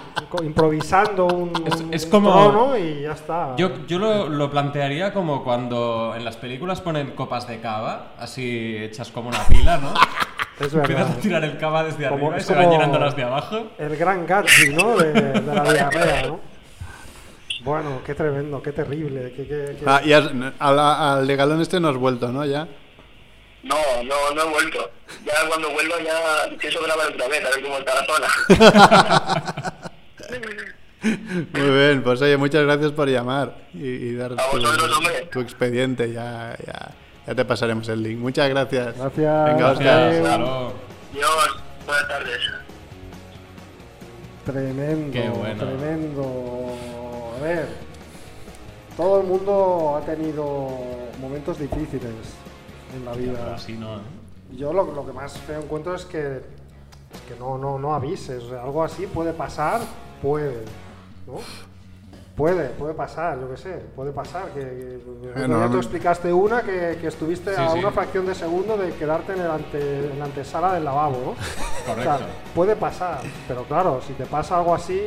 [0.43, 3.55] Improvisando un, Es- un- es un como- trono y ya está.
[3.57, 8.77] Yo, yo lo, lo plantearía como cuando en las películas ponen copas de cava, así
[8.79, 9.93] hechas como una pila, ¿no?
[10.65, 13.23] es Empiezas a tirar el cava desde Como- arriba y se van llenando las de
[13.25, 13.67] abajo.
[13.79, 14.97] El gran Gatsby, ¿no?
[14.97, 16.41] De, de la diarrea, ¿no?
[17.63, 19.33] Bueno, qué tremendo, qué terrible.
[19.37, 22.45] Qué, qué- qué- Ah, y has- al, al de galón este no has vuelto, ¿no?
[22.45, 22.69] Ya.
[23.65, 24.91] No, no, no he vuelto.
[25.25, 29.67] Ya cuando vuelva ya pienso grabar otra vez, a ver cómo está la zona.
[31.03, 34.59] Muy bien, pues oye, muchas gracias por llamar y, y dar tu,
[35.31, 36.13] tu expediente.
[36.13, 36.95] Ya, ya,
[37.27, 38.19] ya te pasaremos el link.
[38.19, 38.97] Muchas gracias.
[38.97, 39.45] Gracias.
[39.47, 39.75] Venga.
[39.75, 40.25] Gracias.
[41.13, 41.31] Dios,
[41.87, 42.39] buenas tardes.
[44.45, 45.65] Tremendo, Qué bueno.
[45.65, 46.73] tremendo.
[47.39, 47.67] A ver,
[48.97, 50.69] todo el mundo ha tenido
[51.21, 52.13] momentos difíciles
[52.97, 53.55] en la vida.
[53.55, 54.01] Así no, ¿eh?
[54.57, 56.41] Yo lo, lo que más feo encuentro es que,
[57.29, 58.43] que no, no, no avises.
[58.45, 59.81] O sea, algo así puede pasar,
[60.23, 60.65] puede,
[61.27, 61.35] ¿no?
[62.37, 64.51] Puede, puede pasar, yo qué sé, puede pasar.
[64.51, 65.01] Que, que-
[65.35, 67.79] Bueno, tú no- explicaste una que, que estuviste Sí, a sí.
[67.79, 71.35] una fracción de segundo de quedarte en, el ante, en la antesala del lavabo, ¿no?
[71.87, 72.11] Correcto.
[72.15, 75.01] O sea, puede pasar, pero claro, si te pasa algo así,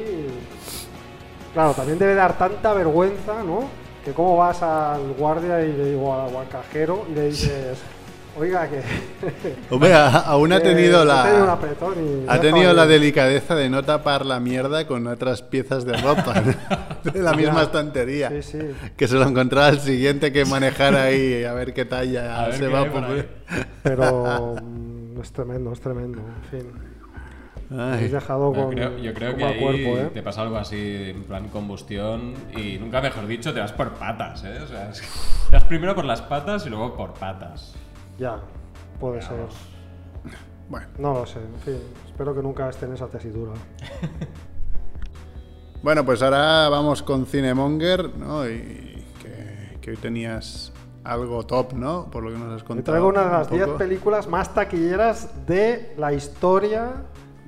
[1.53, 3.63] claro, también debe dar tanta vergüenza, ¿no?
[4.03, 7.77] Que cómo vas al guardia y le, o, a- o al cajero y le dices,
[8.39, 8.81] Oiga, que.
[9.69, 11.23] Hombre, aún ha tenido la.
[11.23, 15.05] tenido un apretón y me Ha tenido la delicadeza de no tapar la mierda con
[15.07, 17.11] otras piezas de ropa ¿no?
[17.11, 17.63] de la misma Ya.
[17.63, 18.29] estantería.
[18.29, 18.59] Sí, sí.
[18.95, 22.59] Que se lo encontraba al siguiente que manejar ahí a ver qué talla ver se
[22.61, 23.29] qué va a poner.
[23.83, 26.19] Pero mm, es tremendo, es tremendo.
[26.19, 26.71] En fin.
[27.71, 27.77] Ay.
[27.93, 30.09] habéis dejado Yo con, creo, yo creo con que mal ahí cuerpo, ¿eh?
[30.11, 34.43] te pasa algo así en plan combustión y nunca mejor dicho te vas por patas,
[34.43, 34.57] ¿eh?
[34.63, 35.07] O sea, es que
[35.51, 37.75] te vas primero por las patas y luego por patas.
[38.19, 38.39] Ya,
[38.99, 39.37] puede ser.
[40.69, 41.81] Bueno, No lo sé, en fin.
[42.05, 43.53] Espero que nunca esté en esa tesitura.
[45.81, 48.45] Bueno, pues ahora vamos con Cinemonger, ¿no?
[48.45, 50.73] Y que, que hoy tenías
[51.05, 52.11] algo top, ¿no?
[52.11, 52.83] Por lo que nos has contado.
[52.83, 53.77] traigo una de las 10 poco.
[53.77, 56.91] películas más taquilleras de la historia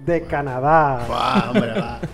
[0.06, 1.06] de Canadá.
[1.08, 2.00] Buah, hombre, va.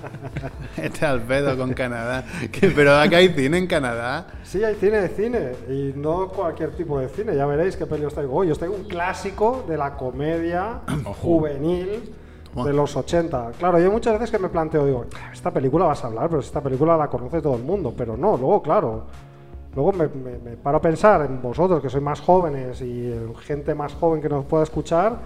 [0.77, 2.23] Este al pedo con Canadá.
[2.51, 4.27] Que- Pero acá hay cine en Canadá.
[4.43, 7.35] Sí, hay cine de cine y no cualquier tipo de cine.
[7.35, 8.51] Ya veréis qué peli os traigo hoy.
[8.51, 10.81] Os traigo un clásico de la comedia
[11.21, 12.13] juvenil
[12.63, 13.51] de los 80.
[13.57, 16.61] Claro, yo muchas veces que me planteo, digo, esta película vas a hablar, pero esta
[16.61, 17.93] película la conoce todo el mundo.
[17.97, 19.05] Pero no, luego, claro,
[19.75, 23.35] luego me, me- me paro a pensar en vosotros que sois más jóvenes y en
[23.37, 25.17] gente más joven que nos pueda escuchar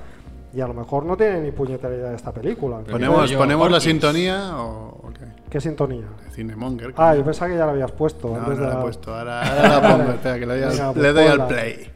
[0.53, 2.79] y a lo mejor no tiene ni puñetera idea de esta película.
[2.79, 5.25] ¿Ponemos, yo, ¿ponemos la sintonía o, o qué?
[5.49, 6.05] ¿Qué sintonía?
[6.33, 6.93] Cinemonger.
[6.97, 8.29] Ah, yo pensaba que ya la habías puesto.
[8.29, 9.15] No, antes no de la he puesto.
[9.15, 10.11] Ahora, ahora la pongo.
[10.11, 11.91] Espera, que le doy al, Venga, pues le doy al play.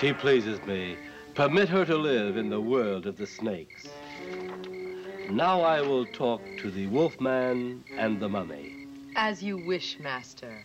[0.00, 0.96] She pleases me.
[1.34, 3.88] Permit her to live in the world of the snakes.
[5.30, 8.86] Now I will talk to the wolfman and the mummy.
[9.14, 10.64] As you wish, master.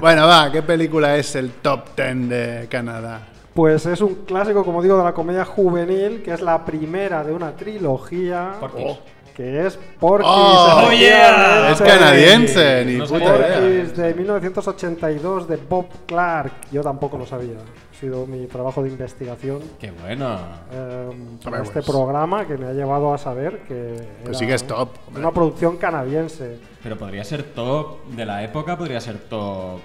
[0.00, 3.28] Bueno, va, ¿qué película es el top 10 de Canadá?
[3.54, 7.32] Pues es un clásico, como digo, de la comedia juvenil, que es la primera de
[7.32, 8.52] una trilogía.
[8.58, 8.98] Porky's.
[9.34, 10.28] Que es Porky's.
[10.28, 10.88] ¡Oh!
[10.90, 11.72] efectivamente.
[11.72, 13.60] Es canadiense, ni No puta idea.
[13.60, 16.52] De 1982 de Bob Clark.
[16.70, 17.56] Yo tampoco lo sabía.
[18.02, 20.36] Sido mi trabajo de investigación Qué bueno.
[20.72, 21.10] eh,
[21.44, 21.86] para este pues.
[21.86, 23.94] programa que me ha llevado a saber que.
[24.24, 25.22] Pues era sí que es top, hombre.
[25.22, 26.58] Una producción canadiense.
[26.82, 29.78] Pero podría ser top de la época, podría ser top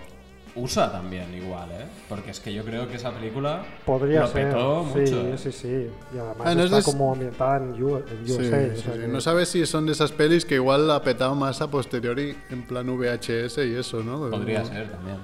[0.56, 1.86] USA también, igual, ¿eh?
[2.10, 4.48] Porque es que yo creo que esa película Podría lo ser.
[4.50, 5.28] petó sí, mucho.
[5.28, 5.38] ¿eh?
[5.38, 5.68] sí, sí.
[6.16, 8.42] Y además Ah, no es está de- como ambientada en, U- en Sí, USA.
[8.42, 9.00] sí, o sea sí.
[9.02, 11.70] que- No sabes si son de esas pelis que igual la ha petado más a
[11.70, 14.28] posteriori en plan VHS y eso, ¿no?
[14.32, 14.66] Podría No.
[14.66, 15.18] ser también.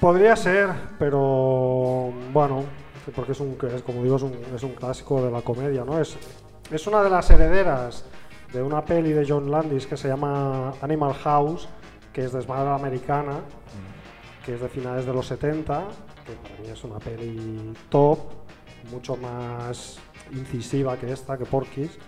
[0.00, 2.64] Podría ser, pero bueno,
[3.14, 6.00] porque es un, es, como digo, es un, clásico de la comedia, ¿no?
[6.00, 6.16] Es,
[6.70, 8.04] es una de las herederas
[8.52, 11.68] de una peli de John Landis que se llama Animal House,
[12.12, 13.40] que es de Esmadra Americana,
[14.44, 15.84] que es de finales de los 70,
[16.26, 18.18] que para es una peli top,
[18.90, 19.98] mucho más
[20.32, 21.98] incisiva que esta, que Porky's.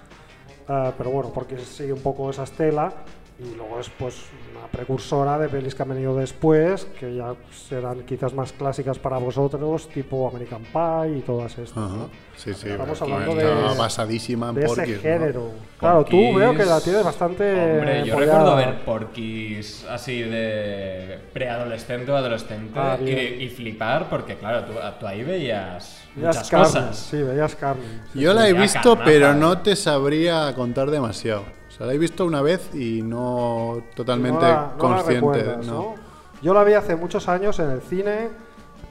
[0.68, 2.92] Ah, pero bueno, porque sigue un poco esa estela
[3.38, 4.14] y luego es pues
[4.56, 7.34] una precursora de pelis que han venido después, que ya
[7.68, 11.76] serán quizás más clásicas para vosotros, tipo American Pie y todas estas.
[11.76, 11.94] Ajá.
[11.96, 12.10] ¿no?
[12.34, 12.68] Sí, sí.
[12.70, 13.44] Estamos hablando de-
[13.76, 15.50] basadísima en De ese género.
[15.78, 17.44] Claro, tú veo que la tienes bastante.
[17.52, 18.38] Hombre, yo apoyada.
[18.38, 25.06] recuerdo ver Porky's así de preadolescente o adolescente Ah, y, flipar porque, claro, tú, tú
[25.06, 26.96] ahí veías Veías muchas carne, cosas.
[26.96, 27.82] Sí, veías carne.
[28.12, 28.38] sí, Yo sí.
[28.38, 31.44] la he visto, pero no te sabría contar demasiado.
[31.76, 35.44] O sea, la he visto una vez y no totalmente No la- no consciente.
[35.58, 35.62] no.
[35.62, 35.94] ¿no?
[36.40, 38.28] Yo la vi hace muchos años en el cine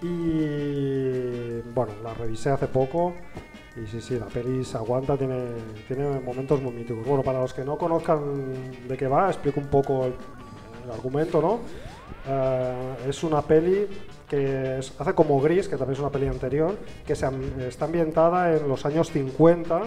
[0.04, 3.14] y bueno, la revisé hace poco
[3.76, 5.36] y sí, sí, la peli se aguanta, tiene,
[5.88, 7.06] tiene momentos muy míticos.
[7.06, 8.54] Bueno, para los que no conozcan
[8.88, 10.14] de qué va, explico un poco el,
[10.86, 11.60] el argumento, ¿no?
[12.28, 13.88] Eh, es una peli
[14.30, 17.28] que es- hace como Gris, que también es una peli anterior, que se
[17.68, 19.82] está ambientada en los años 50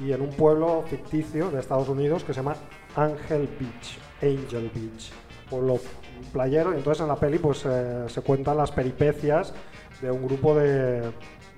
[0.00, 2.56] y en un pueblo ficticio de Estados Unidos que se llama
[2.96, 5.10] Angel Beach, Angel Beach,
[5.48, 5.78] pueblo
[6.32, 6.72] playero.
[6.72, 9.52] Y entonces en la peli pues eh, se cuentan las peripecias
[10.00, 11.02] de un grupo de,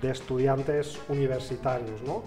[0.01, 2.23] de estudiantes universitarios, ¿no?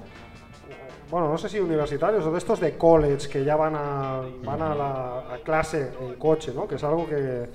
[1.10, 4.60] bueno, no sé si universitarios o de estos de college que ya van a, van
[4.60, 6.66] a la a clase en coche, ¿no?
[6.66, 7.48] Que es algo que,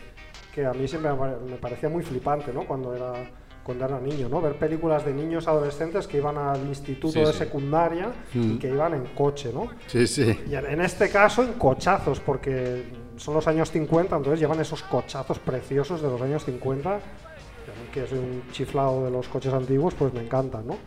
[0.55, 2.65] que a mí siempre me pare- me parecía muy flipante, ¿no?
[2.65, 3.11] Cuando era,
[3.63, 4.41] cuando era niño, ¿no?
[4.41, 7.37] Ver películas de niños adolescentes que iban al instituto Sí, de sí.
[7.39, 9.67] secundaria y que iban en coche, ¿no?
[9.87, 10.39] Sí, sí.
[10.49, 12.83] Y en este caso en cochazos, porque
[13.17, 16.99] son los años 50, entonces llevan esos cochazos preciosos de los años 50,
[17.93, 20.77] que soy un chiflado de los coches antiguos, pues me encantan, ¿no?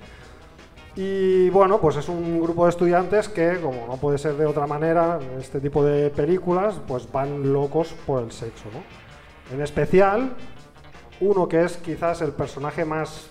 [0.96, 4.66] Y bueno, pues es un grupo de estudiantes que, como no puede ser de otra
[4.66, 9.54] manera, en este tipo de películas, pues van locos por el sexo, ¿no?
[9.54, 10.34] En especial,
[11.20, 13.28] uno que es quizás el personaje más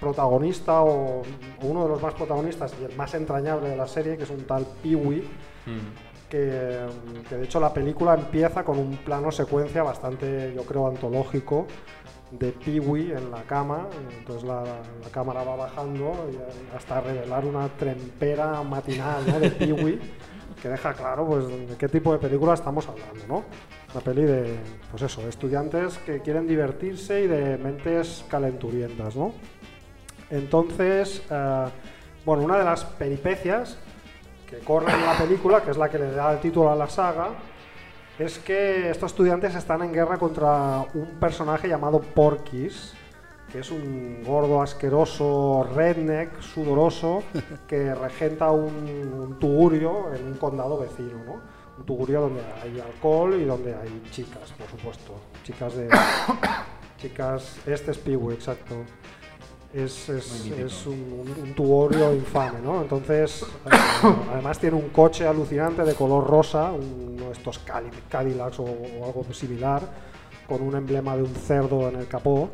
[0.00, 4.16] protagonista o, o uno de los más protagonistas y el más entrañable de la serie,
[4.16, 5.24] que es un tal Pee-wee,
[5.66, 6.30] Mm.
[6.30, 6.86] que,
[7.28, 11.66] que de hecho la película empieza con un plano secuencia bastante, yo creo, antológico
[12.30, 13.86] de Pee-wee en la cama.
[14.18, 19.38] Entonces la, la cámara va bajando y hasta revelar una trempera matinal ¿no?
[19.38, 20.00] de Pee-wee
[20.60, 23.26] que deja claro pues, de qué tipo de película estamos hablando.
[23.26, 23.44] ¿no?
[23.92, 24.56] Una peli de,
[24.90, 29.16] pues eso, estudiantes que quieren divertirse y de mentes calenturientas.
[29.16, 29.34] ¿no?
[30.30, 31.66] Entonces, eh,
[32.24, 33.78] bueno, una de las peripecias
[34.48, 36.88] que corre en la película, que es la que le da el título a la
[36.88, 37.28] saga,
[38.18, 42.94] es que estos estudiantes están en guerra contra un personaje llamado Porkis,
[43.50, 47.22] que es un gordo asqueroso redneck sudoroso
[47.66, 51.40] que regenta un, un tugurio en un condado vecino, ¿no?
[51.78, 55.14] Un tugurio donde hay alcohol y donde hay chicas, por supuesto.
[55.44, 55.88] Chicas de...
[56.98, 57.56] chicas...
[57.66, 58.84] Este es Piwi, exacto.
[59.72, 62.82] Es, es, es un, un, tugurio infame, ¿no?
[62.82, 63.46] Entonces,
[64.32, 67.60] además tiene un coche alucinante de color rosa, uno de estos
[68.08, 69.80] Cadillacs o, o algo similar,
[70.48, 72.50] con un emblema de un cerdo en el capó,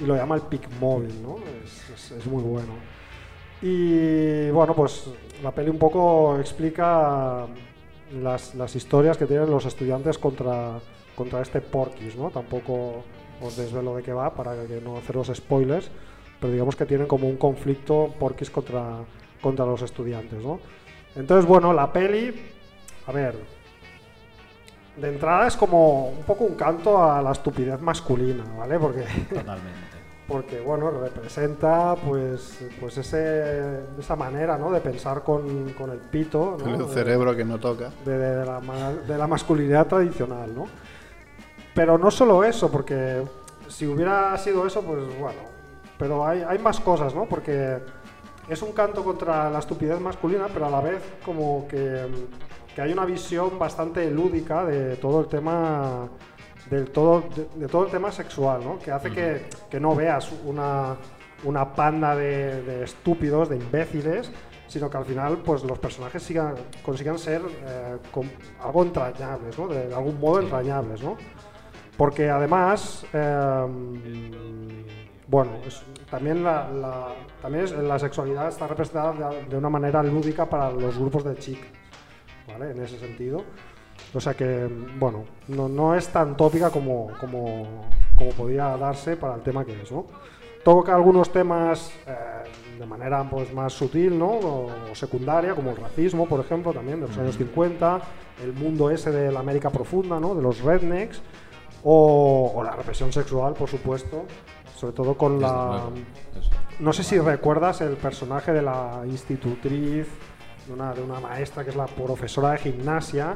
[0.00, 1.36] y lo llama el Picmobile, ¿no?
[1.64, 2.72] Es, es- es muy bueno.
[3.60, 5.10] Y bueno, pues
[5.42, 7.46] la peli un poco explica
[8.22, 10.78] las, las historias que tienen los estudiantes contra,
[11.16, 12.30] contra este Porkis, ¿no?
[12.30, 13.02] Tampoco
[13.42, 15.90] os desvelo de qué va para que no haceros spoilers,
[16.40, 18.98] pero digamos que tienen como un conflicto Porkis contra,
[19.40, 20.60] contra los estudiantes, ¿no?
[21.16, 22.32] Entonces, bueno, la peli,
[23.08, 23.34] a ver,
[24.96, 28.78] de entrada es como un poco un canto a la estupidez masculina, ¿vale?
[28.78, 29.78] Porque Totalmente.
[30.28, 34.70] porque bueno representa pues pues ese esa manera ¿no?
[34.70, 36.66] de pensar con, con el pito ¿no?
[36.74, 37.90] El De- cerebro que no toca.
[38.04, 38.60] de, de la,
[38.92, 40.66] de la masculinidad tradicional ¿no?
[41.74, 43.22] pero no solo eso porque
[43.68, 45.40] si hubiera sido eso pues bueno
[45.98, 47.24] pero hay, hay más cosas ¿no?
[47.24, 47.78] porque
[48.48, 52.06] es un canto contra la estupidez masculina pero a la vez como que,
[52.74, 56.06] que hay una visión bastante lúdica de todo el tema
[56.70, 58.78] del todo, de, de todo el tema sexual, ¿no?
[58.78, 60.96] Que hace que, que no veas una,
[61.44, 64.30] una panda de, de estúpidos, de imbéciles,
[64.66, 66.54] sino que al final pues los personajes sigan,
[66.84, 68.30] consigan ser eh, con-
[68.62, 69.66] algo entrañables, ¿no?
[69.68, 71.16] De, de algún modo entrañables, ¿no?
[71.96, 73.66] Porque además, eh,
[75.26, 80.02] bueno, es- también, la, la- también es- la sexualidad está representada de, de una manera
[80.02, 81.68] lúdica para los grupos de chicas,
[82.46, 82.70] ¿vale?
[82.72, 83.42] En ese sentido.
[84.14, 89.34] O sea que, bueno, no, no es tan tópica como, como, como podía darse para
[89.34, 90.06] el tema que es, ¿no?
[90.64, 92.14] Toca algunos temas eh,
[92.78, 94.30] de manera pues, más sutil, ¿no?
[94.30, 98.00] O, o secundaria, como el racismo, por ejemplo, también de los años 50,
[98.42, 100.34] el mundo ese de la América profunda, ¿no?
[100.34, 101.20] De los rednecks,
[101.84, 104.24] o, o la represión sexual, por supuesto,
[104.74, 105.82] sobre todo con la...
[106.80, 110.06] No sé si recuerdas el personaje de la institutriz,
[110.66, 113.34] de una, de una maestra que es la profesora de gimnasia,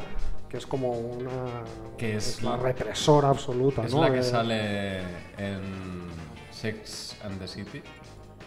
[0.52, 1.30] que es como una.
[1.96, 4.02] Que es la la- represora absoluta, Es ¿no?
[4.02, 4.98] la que sale
[5.38, 5.62] en
[6.50, 7.82] Sex and the City.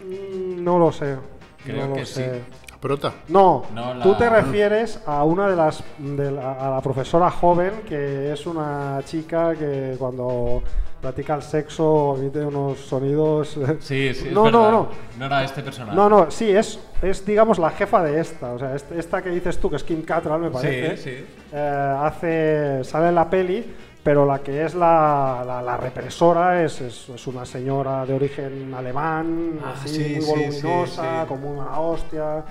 [0.03, 1.17] Mm, No lo sé.
[1.63, 2.43] Creo no lo que sé.
[2.85, 3.13] Prota.
[3.29, 5.83] No, No, tú te refieres a una de las.
[5.97, 10.61] de la, a la profesora joven, que es una chica que cuando
[11.01, 13.57] practica el sexo emite unos sonidos.
[13.79, 14.59] Sí, sí, es no, verdad.
[14.59, 14.87] no, no.
[15.17, 15.95] No era este personaje.
[15.95, 18.53] No, no, sí, es, es digamos la jefa de esta.
[18.53, 20.97] O sea, esta que dices tú, que es Kim Cattrall, me parece.
[20.97, 21.25] Sí, sí.
[21.53, 26.79] eh, hace, sale en la peli, pero la que es la, la- la represora es,
[26.81, 30.27] es- es una señora de origen alemán, Ah, así, sí, muy sí,
[30.61, 31.27] voluminosa, sí, sí.
[31.27, 32.43] como una hostia.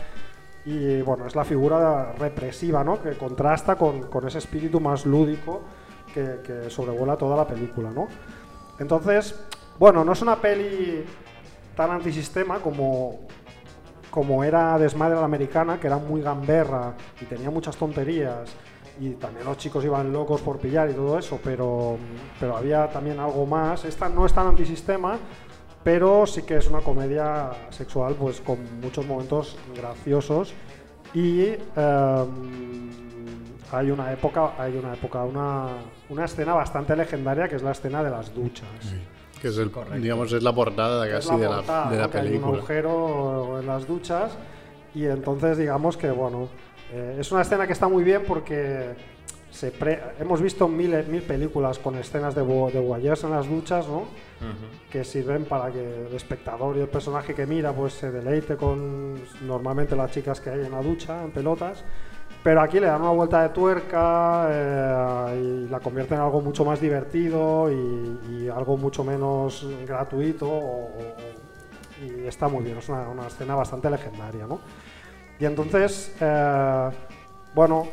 [0.66, 3.02] Y bueno, es la figura represiva, ¿no?
[3.02, 5.62] Que contrasta con, con ese espíritu más lúdico
[6.12, 8.08] que, que sobrevuela toda la película, ¿no?
[8.78, 9.38] Entonces,
[9.78, 11.04] bueno, no es una peli
[11.76, 13.20] tan antisistema como,
[14.10, 18.50] como era Desmadre a la Americana, que era muy gamberra y tenía muchas tonterías.
[19.00, 21.98] Y también los chicos iban locos por pillar y todo eso, pero,
[22.38, 23.84] pero había también algo más.
[23.84, 25.18] Esta no es tan antisistema,
[25.84, 30.54] pero sí que es una comedia sexual pues con muchos momentos graciosos
[31.12, 31.42] y
[31.76, 32.90] em,
[33.70, 35.66] hay una época hay una época una,
[36.08, 38.68] una escena bastante legendaria que es la escena de las duchas
[39.40, 39.96] Que es el, Correcto.
[40.00, 42.10] digamos, es la portada es casi la de la, portada, de la ¿no?
[42.10, 42.56] que hay un película.
[42.58, 44.32] agujero en las duchas
[44.94, 46.48] y entonces digamos que bueno
[46.92, 48.94] eh, es una escena que está muy bien porque
[49.54, 52.80] se pre- hemos visto mil, mil películas con escenas de, de
[53.22, 53.98] en las duchas ¿no?
[53.98, 54.66] Ujú.
[54.90, 59.14] que sirven para que el espectador y el personaje que mira pues se deleite con
[59.46, 61.84] normalmente las chicas que hay en la ducha en pelotas
[62.42, 66.64] pero aquí le dan una vuelta de tuerca eh, y la convierten en algo mucho
[66.64, 71.16] más divertido y, y algo mucho menos gratuito o, o-
[72.04, 74.58] y está muy bien, es una, una escena bastante legendaria, ¿no?
[75.38, 76.90] Y entonces, eh,
[77.54, 77.86] bueno,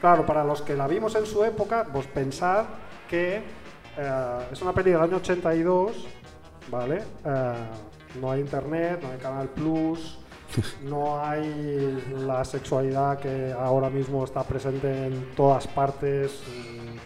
[0.00, 2.66] claro, para los que la vimos en su época, pues pensar
[3.08, 3.42] que
[3.96, 6.06] eh, es una peli del año 82,
[6.70, 7.02] ¿vale?
[7.24, 7.54] Eh,
[8.20, 10.18] no hay internet, no hay Canal Plus,
[10.82, 16.42] no hay la sexualidad que ahora mismo está presente en todas partes,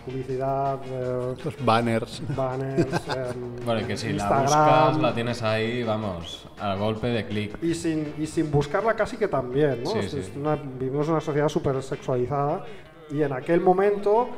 [0.04, 2.22] publicidad, eh, Los banners.
[2.36, 7.26] banners, em, Bueno, y que si la buscas, la tienes ahí, vamos, al golpe de
[7.26, 7.62] clic.
[7.62, 9.90] Y sin, y sin buscarla casi que también, ¿no?
[9.90, 10.18] Sí, Es- sí.
[10.20, 12.64] es una- vivimos en una sociedad súper sexualizada
[13.10, 14.28] y en aquel momento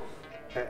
[0.55, 0.65] eh,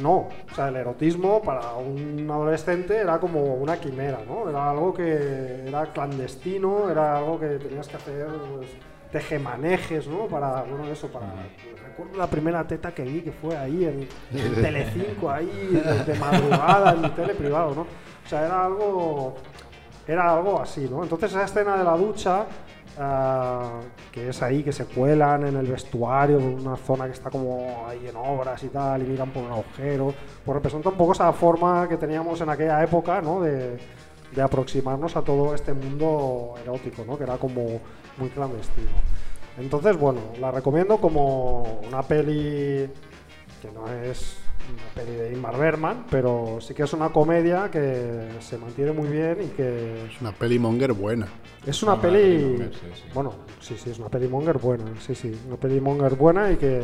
[0.00, 0.28] no.
[0.50, 4.48] O sea, el erotismo para un adolescente era como una quimera, ¿no?
[4.50, 8.68] Era algo que era clandestino, era algo que tenías que hacer pues,
[9.10, 10.26] tejemanejes, ¿no?
[10.26, 11.26] Para, bueno, eso, para...
[11.82, 16.18] Recuerdo la primera teta que vi que fue ahí en, en Telecinco, ahí de, de
[16.18, 17.82] madrugada en mi tele privado, ¿no?
[17.82, 19.36] O sea, era algo
[20.06, 21.02] era algo así, ¿no?
[21.02, 22.46] Entonces esa escena de la ducha,
[22.98, 23.80] ah,
[24.12, 27.84] que es ahí, que se cuelan en el vestuario, en una zona que está como
[27.88, 31.32] ahí en obras y tal, y miran por un agujero, pues representa un poco esa
[31.32, 33.40] forma que teníamos en aquella época, ¿no?
[33.40, 33.78] De,
[34.32, 37.18] de aproximarnos a todo este mundo erótico, ¿no?
[37.18, 37.80] Que era como
[38.18, 38.90] muy clandestino.
[39.58, 42.88] Entonces, bueno, la recomiendo como una peli
[43.62, 44.36] que no es
[44.72, 49.08] una peli de Ingmar Bergman, pero sí que es una comedia que se mantiene muy
[49.08, 51.26] bien y que Es una peli monger buena.
[51.64, 52.18] es una Una peli...
[52.18, 53.02] peli monger, sí, sí.
[53.14, 56.56] Bueno, sí, sí, es una peli monger buena, sí, sí, una peli monger buena y
[56.56, 56.82] que,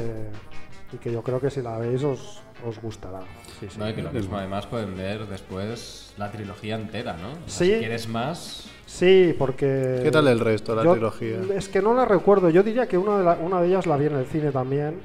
[0.92, 3.20] y que yo creo que si la veis os, os gustará.
[3.60, 3.78] Sí, sí.
[3.78, 7.30] No, y que lo mismo además pueden ver después la trilogía entera, ¿no?
[7.30, 7.72] O sea, Sí.
[7.74, 10.00] Si quieres más, Sí, porque...
[10.02, 11.38] ¿Qué tal el resto, la Yo- trilogía?
[11.54, 12.50] Es que no la recuerdo.
[12.50, 15.00] Yo diría que una de, la- una de ellas la vi en el cine también.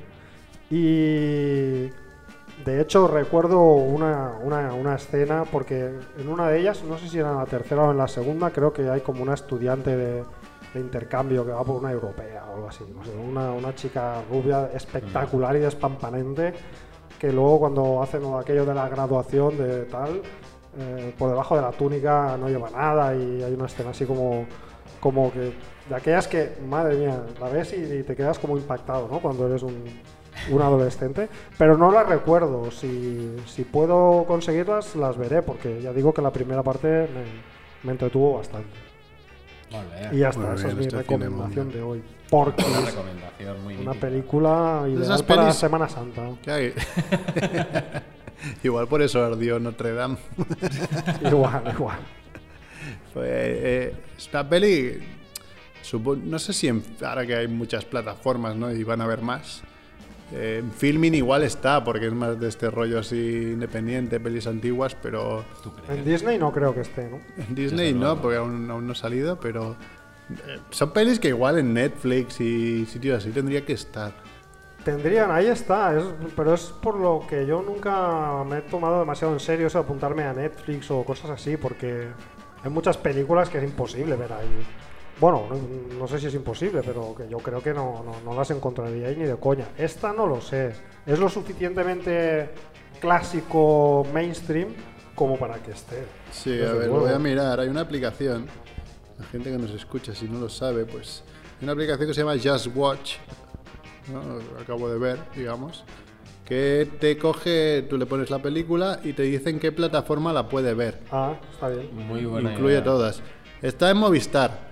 [0.69, 1.89] Y
[2.65, 7.19] de hecho recuerdo una, una- una escena porque en una de ellas, no sé si
[7.19, 10.23] era en la tercera o en la segunda, creo que hay como una estudiante de,
[10.73, 12.83] de intercambio que va por una europea o algo así.
[12.93, 16.53] No sé, una, una chica rubia espectacular y despampanante
[17.19, 20.21] que luego cuando hacen aquello de la graduación de tal,
[20.79, 24.45] eh, por debajo de la túnica no lleva nada y hay una escena así como,
[24.99, 25.53] como que
[25.89, 29.19] de aquellas que, madre mía, la ves y, y te quedas como impactado, ¿no?
[29.19, 29.83] Cuando eres un,
[30.51, 32.69] un adolescente, pero no las recuerdo.
[32.71, 37.23] Si, si puedo conseguirlas, las veré, porque ya digo que la primera parte me,
[37.83, 38.69] me entretuvo bastante.
[39.71, 42.03] vale, Y ya está, esa bien, es mi este recomendación de hoy.
[42.29, 44.07] Porque una recomendación muy una mítica.
[44.07, 46.29] película ideal esas para pelis- Semana Santa.
[46.43, 46.73] ¿Qué hay?
[48.63, 50.17] Igual por eso ardió Notre Dame.
[51.25, 51.97] igual, igual.
[53.13, 54.99] Fue, eh, esta peli,
[55.83, 58.71] supo- no sé si en- ahora que hay muchas plataformas ¿no?
[58.71, 59.63] y van a haber más,
[60.33, 63.15] eh, en Filmin igual está, porque es más de este rollo así
[63.53, 65.43] independiente, pelis antiguas, pero
[65.89, 67.19] En Disney no creo que esté, ¿no?
[67.37, 69.75] en Disney no, porque aún, aún no ha salido, pero
[70.71, 74.11] son pelis que igual en Netflix y sitios así tendría que estar.
[74.83, 76.05] Tendrían, ahí está, es-
[76.35, 79.83] pero es por lo que yo nunca me he tomado demasiado en serio eso de
[79.85, 82.07] apuntarme a Netflix o cosas así, porque
[82.63, 84.65] hay muchas películas que es imposible ver ahí.
[85.19, 88.37] Bueno, no, no sé si es imposible, pero que yo creo que no, no, no
[88.37, 89.65] las encontraría ahí ni de coña.
[89.77, 90.73] Esta no lo sé.
[91.05, 92.49] Es lo suficientemente
[93.01, 94.69] clásico mainstream
[95.15, 96.03] como para que esté.
[96.31, 97.59] Sí, Desde a ver, lo voy a mirar.
[97.59, 98.45] Hay una aplicación,
[99.19, 101.23] la gente que nos escucha, si no lo sabe, pues
[101.59, 103.15] hay una aplicación que se llama Just Watch,
[104.11, 104.21] ¿no?
[104.23, 105.83] Lo acabo de ver, digamos,
[106.45, 110.47] que te coge, tú le pones la película y te dice en qué plataforma la
[110.47, 111.01] puede ver.
[111.11, 111.89] Ah, está bien.
[111.93, 112.83] Muy buena Incluye idea.
[112.83, 113.21] todas.
[113.61, 114.67] Está en Movistar.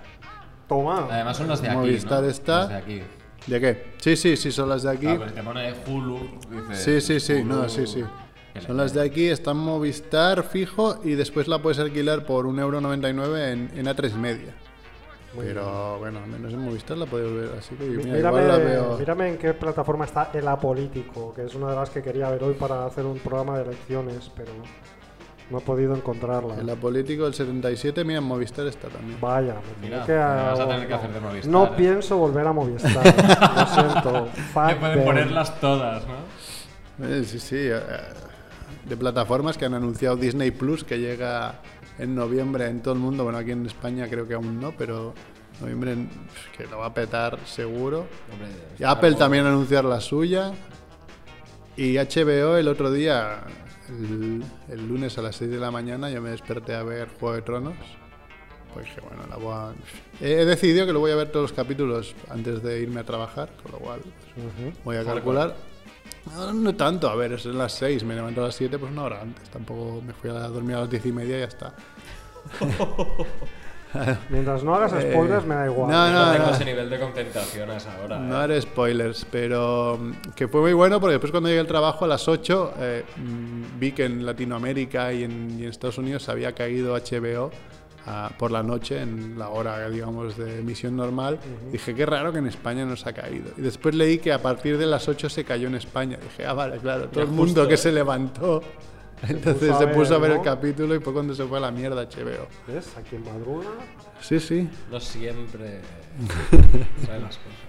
[0.68, 1.06] Toma.
[1.10, 2.28] Además son las de aquí, Movistar ¿no?
[2.28, 3.02] está- Las de aquí.
[3.46, 3.94] ¿De qué?
[3.98, 5.00] Sí, sí, sí, son las de aquí.
[5.02, 6.18] Claro, pero te pone Hulu.
[6.68, 8.02] dice, Sí, sí, sí, no, sí, sí.
[8.60, 13.70] Son las de aquí, están Movistar fijo y después la puedes alquilar por 1,99€ en,
[13.76, 14.54] en A3 Media.
[15.38, 18.64] Pero bueno, al menos en Movistar la puedes ver, así que mira, igual la Mírame,
[18.64, 18.96] veo.
[18.98, 22.42] mírame en qué plataforma está El Apolítico, que es una de las que quería ver
[22.42, 24.52] hoy para hacer un programa de elecciones, pero
[25.50, 26.54] no he podido encontrarla.
[26.54, 29.20] En la político del 77, mira, en Movistar está también.
[29.20, 31.70] Vaya, me Mira, que me vas a no, tener que hacer de Movistar, No eh.
[31.76, 33.04] pienso volver a Movistar.
[33.56, 34.28] lo siento.
[34.54, 37.06] Pueden ponerlas todas, ¿no?
[37.06, 37.68] Eh, sí, sí.
[38.88, 41.60] De plataformas que han anunciado Disney Plus, que llega
[41.98, 43.24] en noviembre en todo el mundo.
[43.24, 45.14] Bueno, aquí en España creo que aún no, pero
[45.60, 46.10] noviembre en-
[46.56, 48.06] que lo va a petar seguro.
[48.32, 50.52] Hombre, Y Apple también anunciar la suya.
[51.76, 53.42] Y HBO el otro día,
[53.88, 57.34] el, el lunes a las 6 de la mañana, yo me desperté a ver Juego
[57.34, 57.74] de Tronos.
[58.72, 59.72] Pues que bueno, la voy a-
[60.24, 63.04] he, he decidido que lo voy a ver todos los capítulos antes de irme a
[63.04, 65.56] trabajar, con lo cual pues, voy a calcular.
[66.34, 69.04] No, no tanto, a ver, es las 6, me levanto a las 7, pues una
[69.04, 69.48] hora antes.
[69.48, 71.72] Tampoco me fui a dormir a las 10 y media y ya está.
[74.28, 75.90] Mientras no hagas Eh, spoilers me da igual.
[75.90, 76.52] no, no, no, tengo no.
[76.52, 78.18] ese nivel de concentración a esa hora.
[78.18, 78.44] No ¿eh?
[78.44, 82.08] haré spoilers, pero mm, que fue muy bueno porque después cuando llegué al trabajo a
[82.08, 86.52] las 8 eh, mm, vi que en Latinoamérica y en, y en Estados Unidos había
[86.52, 87.50] caído HBO
[88.06, 91.38] ah, por la noche en la hora, digamos, de emisión normal.
[91.70, 93.50] Dije, qué raro que en España no se ha caído.
[93.56, 96.18] Y después leí que a partir de las 8 se cayó en España.
[96.22, 97.78] Dije, ah, vale, claro, todo Ya el mundo justo, que ¿eh?
[97.78, 98.62] se levantó.
[99.28, 101.62] Entonces puso a se puso a ver el capítulo y fue cuando se fue a
[101.62, 102.48] la mierda HBO.
[102.66, 102.96] ¿Ves?
[102.96, 103.68] Aquí en madruga.
[104.20, 104.68] Sí, sí.
[104.90, 105.80] No siempre
[107.06, 107.66] saben las cosas.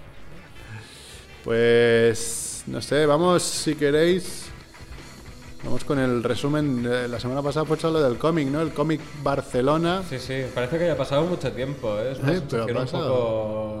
[1.44, 4.50] Pues no sé, vamos si queréis.
[5.64, 6.82] Vamos con el resumen.
[6.82, 8.60] de la semana pasada fue solo del cómic, ¿no?
[8.60, 10.02] El cómic Barcelona.
[10.08, 12.12] Sí, sí, parece que haya pasado mucho tiempo, ¿eh?
[12.12, 13.08] Es una Eh, pero ha sensación un pasado.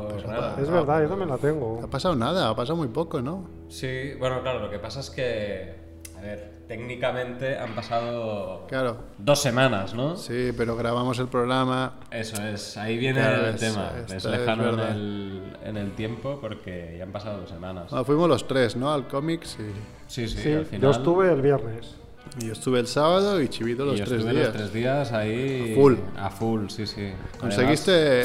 [0.08, 0.62] poco pasado.
[0.62, 1.80] Es verdad, yo también la tengo.
[1.82, 3.48] ha pasado nada, ha pasado muy poco, ¿no?
[3.68, 5.74] Sí, bueno, claro, lo que pasa es que,
[6.18, 8.98] a ver, técnicamente han pasado Claro.
[9.18, 10.16] dos semanas, ¿no?
[10.16, 11.94] Sí, pero grabamos el programa.
[12.10, 13.90] Eso es, ahí viene Claro, el es- tema.
[14.06, 17.90] Es es lejano en el, en el tiempo porque ya han pasado dos semanas.
[18.04, 18.92] Fuimos los tres, ¿no?
[18.92, 19.64] Al cómic, sí.
[20.06, 20.82] Sí, sí, Sí, al final.
[20.82, 21.96] yo estuve el viernes.
[22.40, 24.46] Y yo estuve el sábado y Chivito y los yo tres estuve días.
[24.48, 25.72] los tres días ahí.
[25.72, 25.94] A full.
[26.18, 27.10] A full, sí, sí.
[27.40, 28.22] ¿Conseguiste,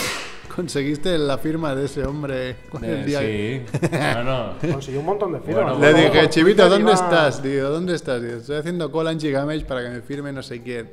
[0.54, 4.54] conseguiste la firma de ese hombre con el día de- Sí, bueno.
[4.72, 5.64] Conseguí un montón de firmas.
[5.78, 7.41] Bueno, Le Luego dije, Chivito, ¿dónde iba- estás?
[7.44, 8.22] Digo, ¿dónde estás?
[8.22, 10.89] Digo, estoy haciendo cola en Gigamage para que me firme no sé quién.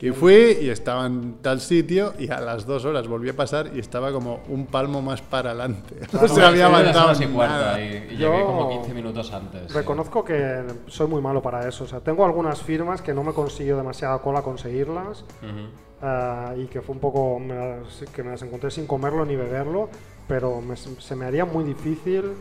[0.00, 3.70] Y fui y estaba en tal sitio y a las dos horas volví a pasar
[3.74, 5.96] y estaba como un palmo más para adelante.
[6.12, 7.80] No se había avanzado y nada.
[7.82, 9.62] y Yo llegué como 15 minutos antes.
[9.66, 9.74] sí.
[9.74, 11.82] Reconozco que soy muy malo para eso.
[11.82, 15.24] O sea, tengo algunas firmas que no me consiguió demasiada cola conseguirlas.
[15.42, 15.87] Ujú.
[16.02, 19.36] Ah, y que fue un poco me las- que me las encontré sin comerlo ni
[19.36, 19.88] beberlo,
[20.26, 22.32] pero me- se me haría muy difícil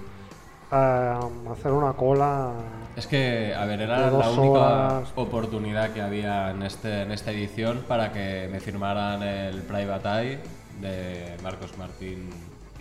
[0.72, 1.20] ah,
[1.52, 2.52] hacer una cola.
[2.96, 5.10] Es que, a ver, era la única horas.
[5.16, 10.40] oportunidad que había en, este, en esta edición para que me firmaran el Private Eye
[10.82, 12.30] de Marcos Martín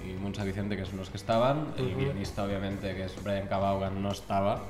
[0.05, 1.69] y Munsa Vicente, que son los que estaban.
[1.79, 4.61] El guionista, obviamente, que es Brian Cabaugan, no estaba.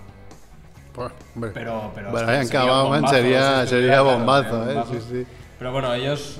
[1.34, 4.74] Hombre, Pero, pero Brian sería un Cabauman bombazo, sería, sería bombazo, sería ¿eh?
[4.74, 4.92] bombazo.
[4.94, 5.26] Sí, sí.
[5.58, 6.38] Pero bueno, ellos,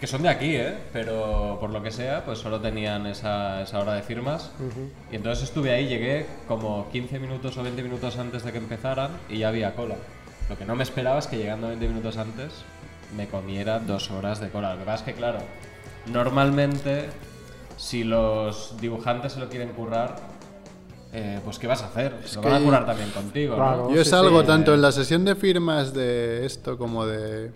[0.00, 0.76] que son de aquí, ¿eh?
[0.92, 4.50] Pero por lo que sea, pues solo tenían esa, esa hora de firmas.
[5.10, 9.10] Y entonces estuve ahí, llegué como 15 minutos o 20 minutos antes de que empezaran
[9.28, 9.96] y ya había cola.
[10.48, 12.52] Lo que no me esperaba es que llegando 20 minutos antes
[13.16, 14.74] me comiera dos horas de cola.
[14.74, 15.38] Lo que pasa es que, claro,
[16.06, 17.06] normalmente
[17.76, 20.16] si los dibujantes se lo quieren currar,
[21.12, 22.14] eh, pues ¿qué vas a hacer?
[22.24, 23.88] Se lo van a currar también contigo, Claro.
[23.88, 23.94] ¿no?
[23.94, 24.46] Yo sí, salgo sí.
[24.46, 27.50] tanto en la sesión de firmas de esto como de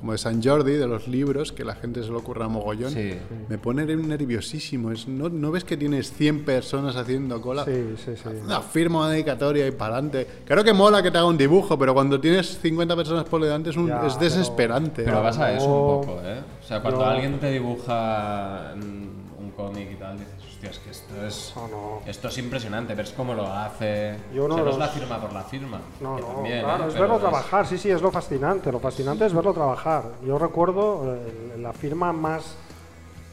[0.00, 2.90] como de San Jordi, de los libros, que la gente se lo curra mogollón.
[2.90, 3.14] Sí.
[3.48, 4.90] Me pone nerviosísimo.
[4.90, 7.64] Es, ¿no, ¿No ves que tienes 100 personas haciendo cola?
[7.64, 8.28] Sí, sí, sí.
[8.44, 10.26] Una firma, una dedicatoria y para adelante.
[10.46, 13.70] Claro que mola que te haga un dibujo, pero cuando tienes 50 personas por delante
[13.70, 15.02] es, un- Ya, es desesperante.
[15.04, 16.40] Pero vas a eso un poco, ¿eh?
[16.62, 20.29] O sea, cuando alguien te dibuja mm, un cómic y tal, dices,
[20.60, 22.00] hostia, es que esto es, No, no.
[22.06, 24.16] esto es impresionante, ves cómo lo hace.
[24.34, 25.80] Yo no o sea, no es la firma por la firma.
[26.00, 26.88] No, no, también, claro, ¿eh?
[26.88, 28.70] es Pero verlo trabajar, sí, sí, es lo fascinante.
[28.70, 30.04] Lo fascinante es verlo trabajar.
[30.26, 32.56] Yo recuerdo eh, la firma más.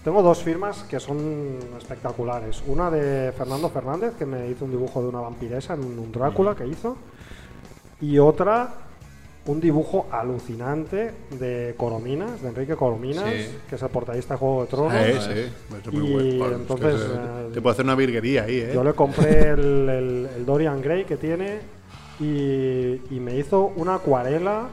[0.04, 2.64] Tengo dos firmas que son espectaculares.
[2.66, 6.56] Una de Fernando Fernández, que me hizo un dibujo de una vampiresa en un Drácula
[6.56, 6.96] que hizo.
[8.00, 8.70] Y otra,
[9.48, 13.58] un dibujo alucinante de Corominas, de Enrique Corominas, Sí.
[13.70, 14.94] que es el portadista de Juego de Tronos.
[14.94, 15.52] No sí,
[15.92, 16.38] muy Y bueno.
[16.38, 18.72] Bueno, es que entonces, se- eh, te puedo hacer una virguería ahí, ¿eh?
[18.74, 21.60] Yo le compré el, el- el Dorian Gray que tiene
[22.20, 24.68] y, y me hizo una acuarela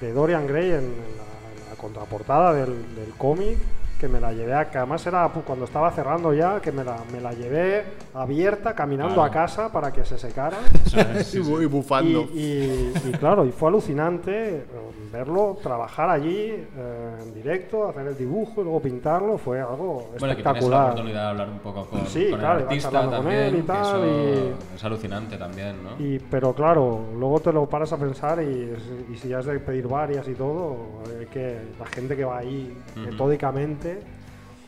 [0.00, 3.56] de Dorian Gray en, en la, en la contraportada del, del cómic
[3.98, 6.98] que me la llevé a que además era cuando estaba cerrando ya que me la,
[7.12, 7.84] me la llevé
[8.14, 9.22] abierta caminando Claro.
[9.28, 10.56] a casa para que se secara
[11.24, 12.28] sí, y bufando.
[12.32, 14.64] y, y- y claro, y fue alucinante eh,
[15.12, 20.04] verlo trabajar allí eh, en directo, hacer el dibujo y luego pintarlo, fue algo Bueno,
[20.10, 20.84] que tienes la espectacular.
[20.90, 23.08] oportunidad de hablar un poco con, Sí, con claro, el artista con
[23.56, 26.04] y tal, eso es alucinante también, ¿no?
[26.04, 28.72] Y, pero claro, luego te lo paras a pensar y,
[29.12, 30.76] y si has de pedir varias y todo,
[31.18, 33.16] hay que la gente que va ahí Ujú.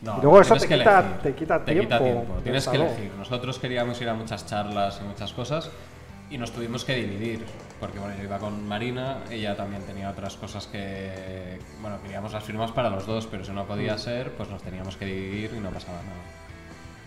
[0.01, 2.33] No, y luego eso te quita- te quita Te quita tiempo, tiempo.
[2.43, 3.11] Tienes que elegir.
[3.17, 5.69] Nosotros queríamos ir a muchas charlas y muchas cosas
[6.31, 7.45] y nos tuvimos que dividir.
[7.79, 11.59] Porque bueno, yo iba con Marina, ella también tenía otras cosas que.
[11.81, 13.67] Bueno, queríamos las firmas para los dos, pero si no Mm.
[13.67, 16.21] podía ser, pues nos teníamos que dividir y no pasaba nada.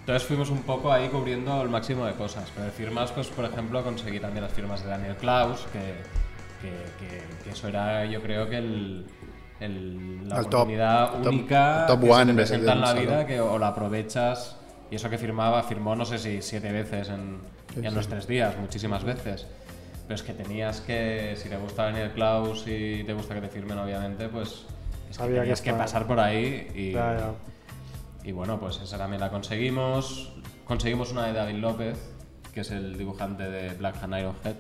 [0.00, 2.48] Entonces fuimos un poco ahí cubriendo el máximo de cosas.
[2.54, 5.94] Pero de firmas, pues por ejemplo, conseguí también las firmas de Daniel Klaus, que,
[6.60, 6.70] que,
[7.06, 9.06] que- que eso era, yo creo que el.
[9.64, 10.54] El- la El top.
[10.54, 13.26] oportunidad top- única el top que se one te de- presenta en la vida salón.
[13.26, 14.56] que o la aprovechas
[14.90, 17.38] y eso que firmaba, firmó no sé si siete veces en,
[17.82, 19.46] en los tres días, muchísimas veces.
[20.06, 23.48] Pero es que tenías que, si te gusta Daniel Klaus y te gusta que te
[23.48, 24.64] firmen, obviamente, pues
[25.10, 25.82] es que Había que tenías que, estar.
[25.84, 27.30] pasar por ahí y, ya.
[28.22, 30.32] y bueno, pues esa también la conseguimos.
[30.66, 31.98] Conseguimos una de David López,
[32.52, 34.56] que es el dibujante de Black Hand Ironhead,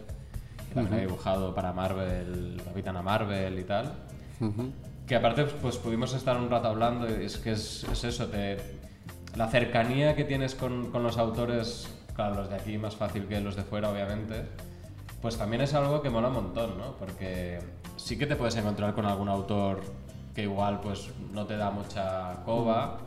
[0.68, 3.92] que también ha dibujado para Marvel, Capitana Marvel y tal.
[5.06, 8.56] Que aparte pues pudimos estar un rato hablando y es que es, es eso, te,
[9.36, 13.38] la cercanía que tienes con, con los autores, claro, los de aquí más fácil que
[13.40, 14.44] los de fuera obviamente,
[15.20, 16.92] pues también es algo que mola un montón, ¿no?
[16.98, 17.58] Porque
[17.96, 19.82] sí que te puedes encontrar con algún autor
[20.34, 22.98] que igual pues no te da mucha coba,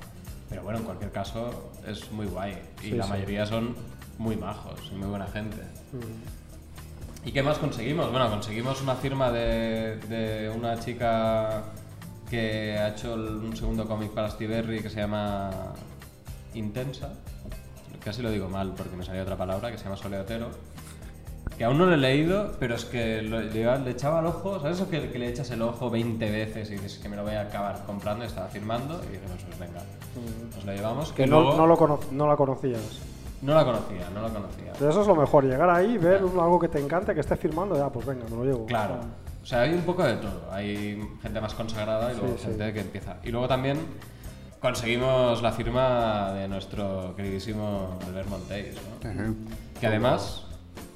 [0.50, 3.10] pero bueno, en cualquier caso es muy guay y Sí, la sí.
[3.10, 3.76] mayoría son
[4.20, 5.62] muy majos y muy buena gente.
[7.26, 8.10] ¿Y qué más conseguimos?
[8.12, 11.64] Bueno, conseguimos una firma de, de una chica
[12.30, 15.50] que ha hecho un segundo cómic para Stiberry que se llama
[16.54, 17.10] Intensa.
[18.04, 20.48] Casi lo digo mal porque me salió otra palabra que se llama Soleotero.
[21.58, 24.60] Que aún no lo he leído, pero es que lo- le, le echaba el ojo,
[24.60, 27.24] ¿sabes eso que, que le echas el ojo 20 veces y dices que me lo
[27.24, 29.02] voy a acabar comprando y estaba firmando?
[29.10, 29.82] Y dijimos, pues venga,
[30.56, 31.12] nos lo llevamos.
[31.14, 33.00] Que no, luego- no, lo cono- no la conocías.
[33.42, 34.74] no la conocía, no la conocía.
[34.78, 37.36] Pero eso es lo mejor, llegar ahí, ver un- algo que te encante, que esté
[37.38, 38.66] firmando, ya, pues venga, me lo llevo.
[38.68, 38.96] Claro.
[39.48, 40.50] O sea, hay un poco de todo.
[40.52, 42.48] Hay gente más consagrada y luego Sí, sí.
[42.50, 43.16] gente que empieza.
[43.24, 43.78] Y luego también
[44.60, 49.10] conseguimos la firma de nuestro queridísimo Albert Montéis, ¿no?
[49.10, 49.34] Ajá.
[49.80, 50.44] Que además,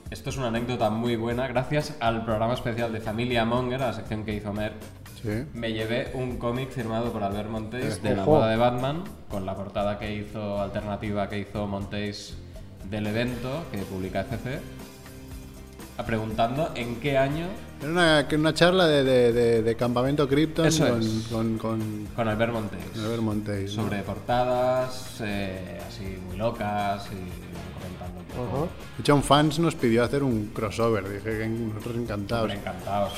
[0.09, 4.25] esto es una anécdota muy buena, gracias al programa especial de Familia Monger, la sección
[4.25, 4.73] que hizo Mer,
[5.21, 5.45] Sí.
[5.53, 9.55] me llevé un cómic firmado por Albert Montéis de la boda de Batman, con la
[9.55, 12.35] portada que hizo, alternativa que hizo Montéis
[12.89, 14.59] del evento que publica FC,
[15.97, 17.45] a- preguntando en qué año
[17.81, 21.27] Era una, que una charla de, de, de- de campamento Krypton Eso con, es.
[21.31, 22.83] con, con con Albert Montéis.
[23.03, 23.75] Albert Montéis.
[23.77, 23.83] ¿no?
[23.83, 28.57] Sobre portadas, eh, así muy locas y comentando un poco.
[28.57, 28.65] Ajá.
[28.97, 31.09] De hecho, un fans nos pidió hacer un crossover.
[31.09, 32.43] Dije que nosotros encantados.
[32.51, 33.13] Súper encantados.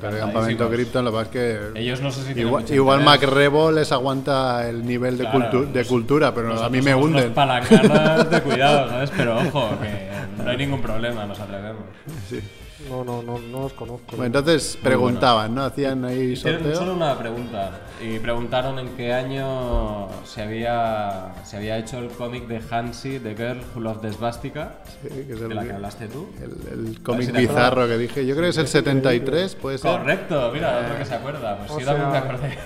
[0.00, 0.68] Pero el campamento.
[0.68, 1.80] Krypton, lo que pasa es que.
[1.80, 3.04] Ellos no sé si Igual, igual.
[3.04, 7.32] MacRebo les aguanta el nivel de, Claro, cultu- de cultura, pero a mí me hunden.
[7.32, 9.10] palanganas de cuidado, ¿sabes?
[9.16, 11.84] Pero ojo, que no hay ningún problema, nos atrevemos.
[12.28, 12.40] Sí.
[12.88, 14.16] No, no, no, no los conozco.
[14.16, 15.62] Bueno, entonces preguntaban, ¿no?
[15.64, 16.94] Hacían ahí Hicieron solo sorteo.
[16.94, 17.70] una pregunta
[18.04, 23.34] y preguntaron en qué año se había, se había hecho el cómic de Hansi, The
[23.36, 26.28] Girl Who Loved the Svastika, Sí, que es de el, la que hablaste tú.
[26.42, 28.26] el- el cómic si bizarro que dije.
[28.26, 29.90] Yo creo que es el 73, puede ser.
[29.92, 31.58] Correcto, mira, otro que se acuerda.
[31.58, 32.58] Pues O sí, también me sea, acordé.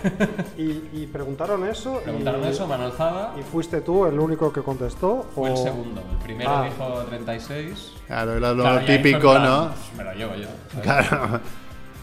[0.56, 2.00] Y, y preguntaron eso.
[2.02, 5.26] Preguntaron y, eso, Manuel Zada, ¿Y fuiste tú el único que contestó?
[5.34, 6.00] fue el o- segundo.
[6.10, 6.64] El primero Ah.
[6.64, 7.92] dijo 36.
[8.06, 9.68] Claro, era lo Claro, típico, plan, ¿no?
[9.74, 10.48] "Pues Me lo llevo yo.
[10.72, 10.82] ¿sabes?
[11.08, 11.40] Claro.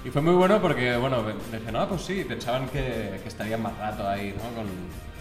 [0.06, 3.62] Y fue muy bueno porque, bueno, me dije, no, pues sí, pensaban que, que estarían
[3.62, 4.44] más rato ahí, ¿no?
[4.54, 4.66] Con,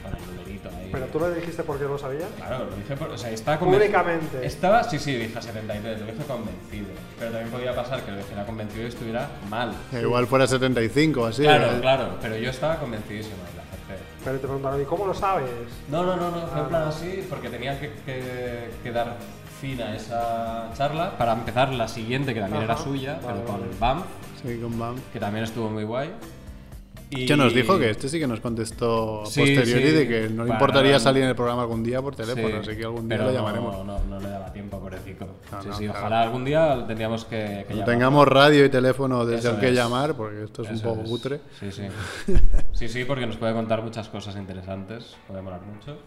[0.02, 0.88] con el numerito ahí.
[0.90, 2.26] Pero tú le dijiste porque lo sabía.
[2.36, 4.44] Claro, lo dije, por, o sea, estaba Públicamente.
[4.44, 6.88] Estaba, sí, sí, dije 73, lo dije convencido.
[7.16, 9.72] Pero también podía pasar que lo dijera convencido y estuviera mal.
[9.92, 11.42] Igual fuera 75 así.
[11.44, 11.78] claro, ¿eh?
[11.80, 14.04] claro, pero yo estaba convencidísimo y la acerté.
[14.24, 15.48] Pero te preguntaron, ¿y cómo lo sabes?
[15.88, 19.14] No, no, no, no, fue Ah, en plan así porque tenía que, que, que dar
[19.62, 23.44] fin a esa charla para empezar la siguiente que también Ajá, era suya, vale, pero
[23.46, 23.72] con vale.
[23.72, 24.02] el BAM,
[24.42, 24.96] Sí, con Bam.
[25.12, 26.10] que también estuvo muy guay.
[27.14, 29.90] Y Que nos dijo que este sí que nos contestó Sí, posteriori sí.
[29.92, 30.98] de que no le importaría nada.
[31.04, 33.32] salir en el programa algún día por teléfono, Sí, así que algún día pero lo
[33.32, 33.86] no- llamaremos.
[33.86, 35.26] No, no, le daba tiempo, pobrecito.
[35.52, 35.98] No, sí, no, sí, claro.
[36.00, 37.86] ojalá algún día tendríamos que, que llamar.
[37.88, 39.74] tengamos radio y teléfono desde el que es.
[39.74, 41.08] llamar, porque esto es un Eso poco es.
[41.10, 41.40] cutre.
[41.60, 41.82] Sí, sí.
[42.72, 45.98] Sí, sí, porque nos puede contar muchas cosas interesantes, puede molar mucho.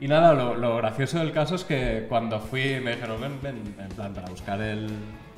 [0.00, 3.74] Y nada, lo, lo gracioso del caso es que cuando fui me dijeron, ven, ven,
[3.78, 4.88] en plan, para buscar el,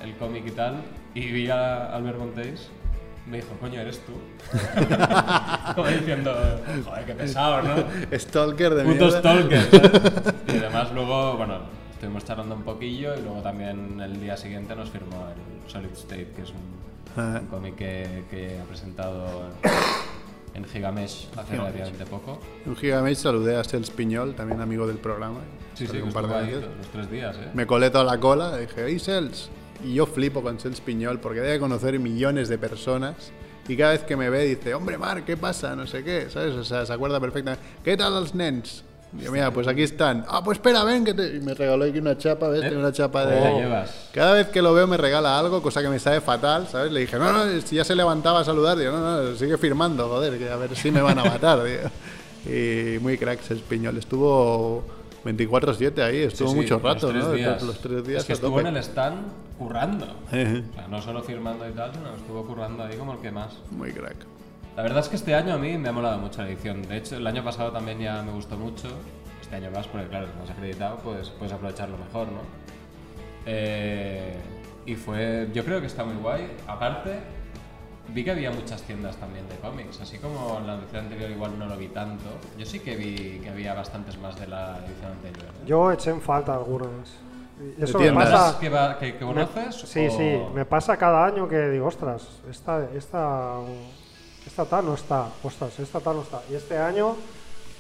[0.03, 0.77] el cómic y tal,
[1.15, 2.69] y vi a Albert Montéis,
[3.27, 4.13] me dijo, coño, eres tú.
[5.75, 6.33] Como diciendo,
[6.85, 7.75] joder, qué pesado, ¿no?
[8.19, 9.19] Stalker de Puto mierda.
[9.19, 10.35] stalker, ¿sabes?
[10.55, 11.59] Y además luego, bueno,
[11.93, 16.33] estuvimos charlando un poquillo y luego también el día siguiente nos firmó el Solid State,
[16.37, 16.83] que es un,
[17.15, 17.39] Ah.
[17.43, 19.43] un cómic que, que ha presentado
[20.55, 22.39] en Gigamesh hace relativamente poco.
[22.67, 25.41] Un Gigamesh saludé a Sels Piñol, también amigo del programa.
[25.75, 27.51] Sí, sí, un par de ahí los tres días, ¿eh?
[27.55, 29.51] Me colé toda la cola, dije, hey Sels.
[29.85, 33.33] Y yo flipo con Sels Piñol porque debe conocer millones de personas.
[33.69, 35.75] Y cada vez que me ve dice, hombre, Mar, ¿qué pasa?
[35.77, 36.55] No sé qué, ¿sabes?
[36.55, 37.65] O sea, se acuerda perfectamente.
[37.85, 38.85] ¿Qué tal los nens?
[39.19, 40.25] Y yo, mira, pues aquí están.
[40.29, 41.37] Ah, pues espera, ven, que te...
[41.37, 42.63] Y me regaló aquí una chapa, ¿ves?
[42.63, 42.69] ¿Eh?
[42.69, 43.61] Tengo una chapa de...
[43.61, 44.09] llevas.
[44.13, 46.91] Cada vez que lo veo me regala algo, cosa que me sabe fatal, ¿sabes?
[46.93, 50.09] Le dije, no, no, si ya se levantaba a saludar, digo, no, no, sigue firmando,
[50.09, 51.91] joder, que a ver si me van a matar, tío.
[52.53, 53.99] Y muy cracks el piñol.
[53.99, 54.83] Estuvo
[55.25, 57.33] 24-7 ahí, estuvo Sí, sí, mucho los rato, tres ¿no?
[57.33, 57.63] días.
[57.63, 59.27] Los tres días Es que estuvo en el stand
[59.59, 60.07] currando.
[60.33, 63.53] O sea, no solo firmando y tal, sino estuvo currando ahí como el que más.
[63.71, 64.17] Muy crack.
[64.77, 66.83] La verdad es que este año a mí me ha molado mucho la edición.
[66.83, 68.89] De hecho, el año pasado también ya me gustó mucho.
[69.41, 72.41] Este año más, porque claro, como has acreditado, pues puedes aprovecharlo mejor, ¿no?
[73.45, 74.35] Eh,
[74.87, 76.57] y fue, yo creo que está muy guay.
[76.67, 77.19] Aparte,
[78.09, 81.59] vi que había muchas tiendas también de cómics, así como en la edición anterior igual
[81.59, 82.25] no lo vi tanto.
[82.59, 85.45] Yo sí que vi que había bastantes más de la edición anterior.
[85.47, 85.65] ¿eh?
[85.67, 87.11] Yo eché en falta algunas.
[87.79, 88.59] Y Eso me pasa.
[88.59, 89.75] que, va- que- que me- conoces?
[89.83, 93.59] sí, o- sí, me pasa cada año que digo, ostras, esta, esta,
[94.47, 96.43] esta tal no está, ostras, esta tal no está.
[96.51, 97.17] Y este año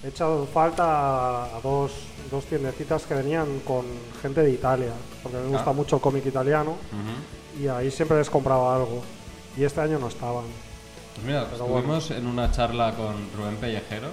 [0.04, 1.92] he echado en falta a dos,
[2.30, 3.84] dos tiendecitas que venían con
[4.20, 4.92] gente de Italia,
[5.22, 5.74] porque me gusta Ah.
[5.74, 6.76] mucho el cómic italiano
[7.60, 9.02] y ahí siempre les compraba algo.
[9.56, 10.44] Y este año no estaban.
[11.14, 14.08] Pues mira, Pero estuvimos en una charla con Rubén Pellejero,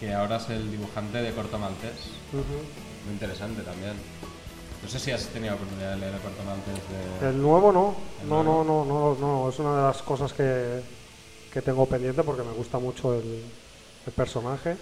[0.00, 2.10] que ahora es el dibujante de Corto Maltés.
[2.32, 3.92] Muy interesante también.
[4.82, 7.28] No sé si has tenido oportunidad de leer el Corto Maltés de...
[7.28, 8.64] El nuevo no, ¿El no, nuevo?
[8.64, 10.80] no, no, no, no, es una de las cosas que,
[11.58, 13.42] que tengo pendiente porque me gusta mucho el,
[14.06, 14.76] el personaje,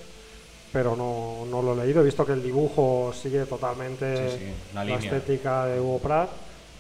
[0.75, 2.03] pero no, no lo he leído.
[2.03, 4.99] He visto que el dibujo sigue totalmente Sí, sí, la línea.
[5.01, 6.29] estética de Hugo Pratt,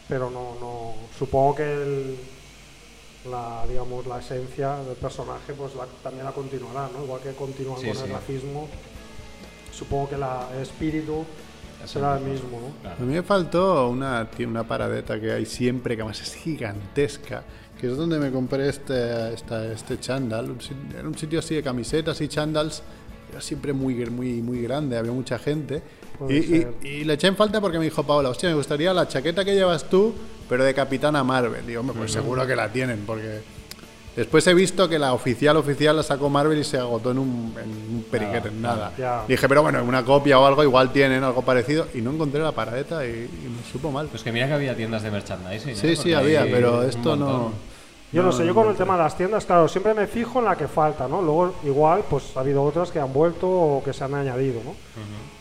[0.06, 2.16] pero no, no, supongo que el-
[3.30, 7.02] la, digamos, la esencia del personaje pues la- también la continuará, ¿no?
[7.02, 8.02] Igual que continúan Sí, con sí.
[8.04, 8.68] el racismo,
[9.72, 11.24] supongo que la, el espíritu
[11.82, 12.60] Es será el mismo.
[12.60, 12.82] ¿no?
[12.82, 12.96] Claro.
[13.00, 17.42] A mí me faltó una, una paradeta que hay siempre, que además es gigantesca,
[17.80, 20.56] que es donde me compré este, esta- este chándal.
[20.98, 22.82] Era un sitio así de camisetas y chándals,
[23.30, 25.82] era siempre muy, muy, muy grande, había mucha gente.
[26.30, 29.06] Y, y- y le eché en falta porque me dijo Paola, hostia, me gustaría la
[29.06, 30.14] chaqueta que llevas tú,
[30.48, 31.66] pero de Capitana Marvel.
[31.66, 33.40] Digo, hombre, pues seguro que la tienen, porque
[34.16, 37.54] después he visto que la oficial oficial la sacó Marvel y se agotó en un,
[37.62, 38.92] en un periquete, en nada.
[38.98, 39.24] Ya.
[39.28, 41.86] Dije, pero bueno, una copia o algo, igual tienen algo parecido.
[41.94, 44.08] Y no encontré la paradeta y, y me supo mal.
[44.08, 45.70] Pues que mira que había tiendas de merchandising.
[45.70, 45.76] ¿eh?
[45.76, 47.52] Sí, sí, Porque había, pero esto no.
[48.12, 50.44] Yo no, sé, yo con el tema de las tiendas, claro, siempre me fijo en
[50.44, 51.20] la que falta, ¿no?
[51.20, 54.74] Luego, igual, pues ha habido otras que han vuelto o que se han añadido, ¿no?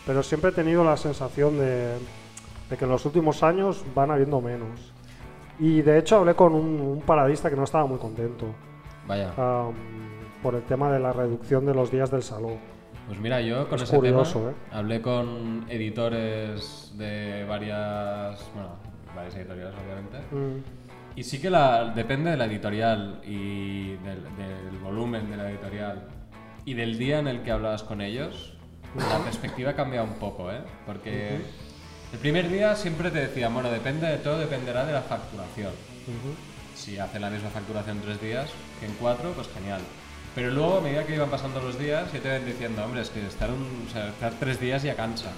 [0.06, 1.94] Pero siempre he tenido la sensación de,
[2.70, 4.95] de que en los últimos años van habiendo menos.
[5.60, 8.48] Y de hecho hablé con un, un paradista que no estaba muy contento
[9.08, 9.30] Vaya.
[9.38, 9.74] am,
[10.44, 12.58] por el tema de la reducción de los días del salón.
[13.08, 14.56] Pues mira, yo con Es ese curioso, tema ¿eh?
[14.72, 18.70] hablé con editores de varias, bueno,
[19.16, 20.18] varias editoriales obviamente.
[20.36, 20.64] Mm,
[21.20, 26.08] Y sí que la, depende de la editorial y del, del volumen de la editorial
[26.66, 28.58] y del día en el que hablabas con ellos,
[28.96, 30.62] la perspectiva cambia un poco, ¿eh?
[30.86, 31.40] Porque
[32.16, 35.74] el primer día siempre te decían, bueno, depende de todo, dependerá de la facturación.
[36.74, 38.50] Si hace la misma facturación en tres días
[38.80, 39.82] que en cuatro, pues genial.
[40.34, 43.10] Pero luego, a medida que iban pasando los días, ya te ven diciendo, hombre, es
[43.10, 45.32] que estar, un, o sea, estar tres días ya cansa.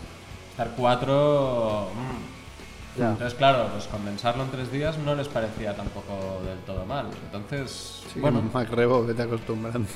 [0.51, 1.89] Estar cuatro...
[1.95, 2.99] mm".
[2.99, 3.09] Ya.
[3.09, 7.07] Entonces, claro, pues condensarlo en tres días no les parecía tampoco del todo mal.
[7.25, 9.87] Entonces, Sí, bueno, Mac Rebo, vete acostumbrando.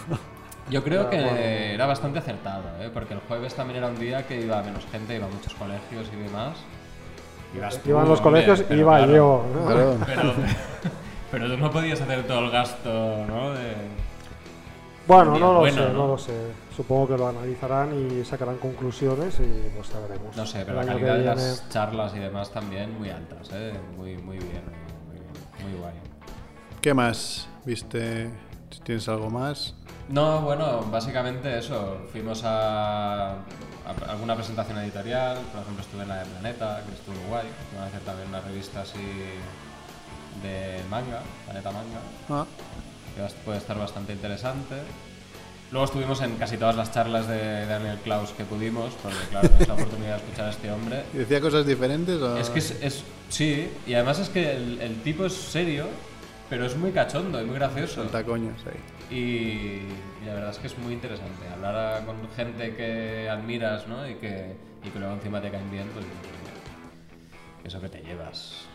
[0.72, 1.38] Yo creo que bueno.
[1.38, 2.90] era bastante acertado, ¿eh?
[2.94, 6.10] porque el jueves también era un día que iba menos gente, iba a muchos colegios
[6.12, 6.58] y demás.
[7.56, 9.46] Ibas tú, Iban los hombre, colegios, pero iba claro, yo.
[9.54, 9.66] ¿no?
[10.06, 10.34] Pero,
[11.32, 12.90] pero tú no podías hacer todo el gasto,
[13.28, 13.52] ¿no?
[13.54, 13.74] De...
[15.08, 15.94] Bueno, no lo bueno, sé, ¿no?
[15.94, 16.34] no lo sé.
[16.76, 20.36] Supongo que lo analizarán y sacarán conclusiones y pues ya veremos.
[20.38, 23.74] No sé, pero la calidad de viene- las charlas y demás también muy altas, ¿eh?
[23.98, 24.62] Muy, muy bien,
[25.08, 25.94] muy, bien, muy guay.
[26.82, 27.48] ¿Qué más?
[27.66, 28.30] ¿Viste?
[28.84, 29.74] ¿Tienes algo más?
[30.12, 31.98] No, bueno, básicamente eso.
[32.12, 33.36] Fuimos a, a
[34.10, 37.48] alguna presentación editorial, por ejemplo estuve en la de Planeta, que estuvo guay.
[37.76, 39.00] Van a hacer también una revista así
[40.44, 42.00] de manga, Planeta Manga,
[42.30, 42.46] Ah,
[43.16, 44.76] que puede estar bastante interesante.
[45.72, 49.68] Luego estuvimos en casi todas las charlas de Daniel Klaus que pudimos, porque claro, es
[49.68, 51.04] la oportunidad de escuchar a este hombre.
[51.14, 52.22] ¿y ¿Decía cosas diferentes?
[52.22, 52.38] O...
[52.38, 55.88] Es que es, es- sí, y además es que el, el tipo es serio,
[56.50, 58.02] pero es muy cachondo y muy gracioso.
[58.68, 58.76] Ahí.
[59.12, 61.48] Y, y la verdad es que es muy interesante.
[61.54, 64.08] Hablar a- con gente que admiras ¿no?
[64.08, 66.06] y, que, y que luego encima te caen bien, pues
[67.64, 68.66] eso que te llevas.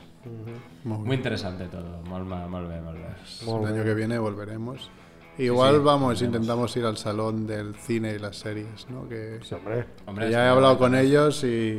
[0.85, 2.03] Muy Muy interesante todo.
[2.05, 3.07] Molt, molt bé, molt bé.
[3.69, 4.91] El año que viene volveremos.
[5.39, 6.23] Igual sí, vamos, volveremos.
[6.23, 9.09] intentamos ir al salón del cine y las series, ¿no?
[9.09, 9.85] Que, Sí, hombre.
[10.07, 11.71] Hombre, que sí, ya he hablado con ellos y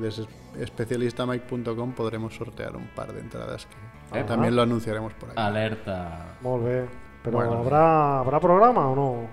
[0.00, 0.26] desde
[0.60, 3.66] especialistamike.com podremos sortear un par de entradas
[4.12, 4.26] que Ajá.
[4.26, 5.34] también lo anunciaremos por ahí.
[5.36, 6.36] Alerta.
[6.42, 6.86] Molt bé.
[7.26, 7.58] Pero Bueno.
[7.58, 9.28] ¿habrá, ¿habrá programa o no?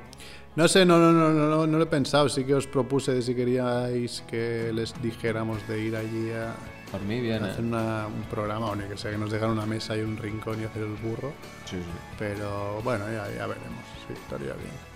[0.55, 2.27] No sé, no, no, no, no, no, no lo he pensado.
[2.27, 6.53] Sí que os propuse de si queríais que les dijéramos de ir allí a
[6.91, 7.47] Por mí viene.
[7.49, 10.17] hacer una- un programa o ni que sea que nos dejan una mesa y un
[10.17, 11.31] rincón y hacer el burro.
[11.65, 11.99] Sí, sí.
[12.19, 13.83] Pero bueno, ya, ya veremos.
[14.07, 14.93] Sí, estaría bien.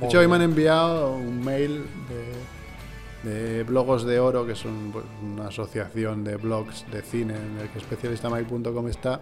[0.00, 0.50] De hecho, hoy me han bien.
[0.50, 1.84] enviado un mail
[3.24, 7.58] de, de Blogos de Oro, que son pues, una asociación de blogs de cine en
[7.60, 9.20] el que especialistamike.com está,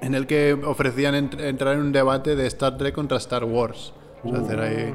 [0.00, 3.92] en el que ofrecían ent- entrar en un debate de Star Trek contra Star Wars.
[4.24, 4.94] O sea, hacer ahí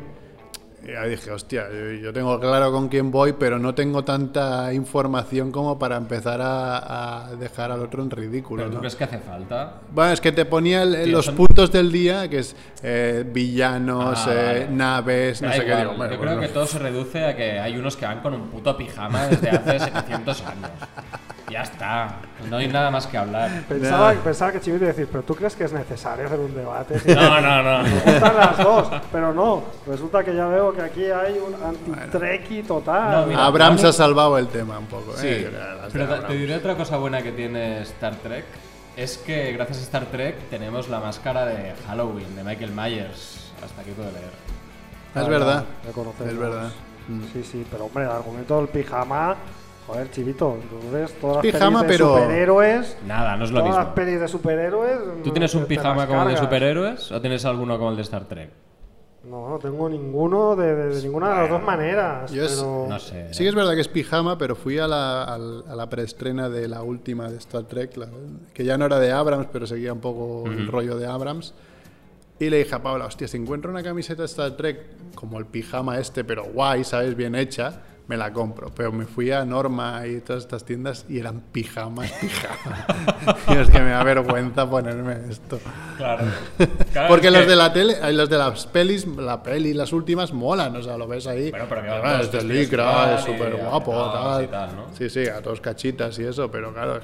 [0.85, 4.73] Y ya dije, hostia, yo, yo tengo claro con quién voy, pero no tengo tanta
[4.73, 8.57] información como para empezar a, a dejar al otro en ridículo.
[8.63, 8.79] ¿Pero tú ¿no?
[8.81, 9.75] crees que hace falta?
[9.91, 14.27] Bueno, es que te ponía el- los son- puntos del día, que es eh, villanos,
[14.27, 15.67] Ah, eh, naves, no Da sé qué.
[15.67, 16.47] igual, Digo, bueno, Yo pues creo no.
[16.47, 19.51] que todo se reduce a que hay unos que van con un puto pijama desde
[19.51, 20.69] hace 700 años.
[21.53, 22.15] Ya está.
[22.49, 23.61] No hay nada más que hablar.
[23.69, 26.55] Pensaba, pensaba que Chivito iba a decir, pero ¿tú crees que es necesario hacer un
[26.55, 26.97] debate?
[26.97, 27.83] Si No, no, no.
[27.83, 29.63] Me gustan las dos, pero no.
[29.85, 33.11] Resulta que ya veo que aquí hay un anti-treki total.
[33.21, 35.15] No, mira, Abrams ha salvado el tema un poco.
[35.15, 35.51] Sí, ¿eh?
[35.79, 38.45] Las de pero te- diré otra cosa buena que tiene Star Trek.
[38.97, 43.51] Es que gracias a Star Trek tenemos la máscara de Halloween, de Michael Myers.
[43.63, 44.31] Hasta aquí puedo leer.
[45.15, 45.65] Es verdad.
[46.27, 46.71] Es verdad.
[47.07, 47.21] Mm.
[47.31, 49.35] Sí, sí, pero hombre, el argumento del pijama.
[49.87, 52.97] Joder, Chivito, tú ves todas las Pijama, pelis de pero- superhéroes.
[53.05, 53.95] Nada, no es lo todas las mismo.
[53.95, 54.99] pelis de superhéroes.
[55.23, 58.01] ¿Tú tienes un pijama las como el de superhéroes o tienes alguno como el de
[58.03, 58.49] Star Trek?
[59.25, 62.31] No, no tengo ninguno de, de- de ninguna de las dos maneras.
[62.31, 62.85] Yo es- pero...
[62.89, 63.33] No sé.
[63.33, 66.67] Sí que es verdad que es pijama, pero fui a la, a la preestrena de
[66.67, 68.07] la última de Star Trek, la-
[68.53, 71.53] que ya no era de Abrams, pero seguía un poco el rollo de Abrams.
[72.39, 75.45] Y le dije a Paula, hostia, si encuentro una camiseta de Star Trek como el
[75.45, 77.15] pijama este, pero guay, ¿sabes?
[77.15, 78.71] Bien hecha, me la compro.
[78.75, 82.85] Pero me fui a Norma y todas estas tiendas y eran pijamas, pijamas.
[83.49, 85.59] y es que me da vergüenza ponerme esto.
[85.97, 86.25] Claro.
[87.07, 90.81] Porque los de la tele, los de las pelis, la peli, las últimas molan, o
[90.83, 91.49] sea, lo ves ahí.
[91.51, 94.43] Bueno, pero que Ah, van todos es de vestidos licra, es súper guapo, apretados tal.
[94.43, 94.85] y tal, ¿no?
[94.97, 96.99] Sí, sí, a todos cachitas y eso, pero claro.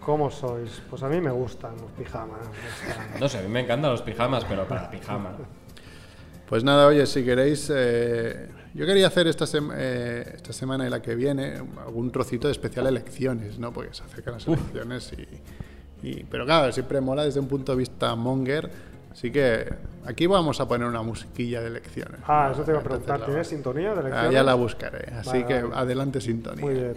[0.00, 0.82] ¿Cómo sois?
[0.90, 2.40] Pues a mí me gustan los pijamas.
[3.18, 5.32] No sé, a mí me encantan los pijamas, pero para pijama.
[6.46, 10.90] Pues nada, oye, si queréis, eh, yo quería hacer esta, sem- eh, esta semana y
[10.90, 11.54] la que viene
[11.84, 13.72] algún trocito de especial elecciones, ¿no?
[13.72, 15.12] Porque se acercan las elecciones
[16.02, 18.70] y, y- Pero claro, siempre mola desde un punto de vista monger.
[19.12, 19.72] Así que
[20.04, 22.20] aquí vamos a poner una musiquilla de elecciones.
[22.26, 22.54] Ah, ¿no?
[22.54, 23.20] eso te iba a preguntar.
[23.20, 24.32] la- ¿Tienes sintonía de Ah, elecciones?
[24.32, 25.12] ya la buscaré.
[25.14, 25.74] Así Vale, que vale.
[25.76, 26.64] adelante sintonía.
[26.64, 26.94] Muy bien.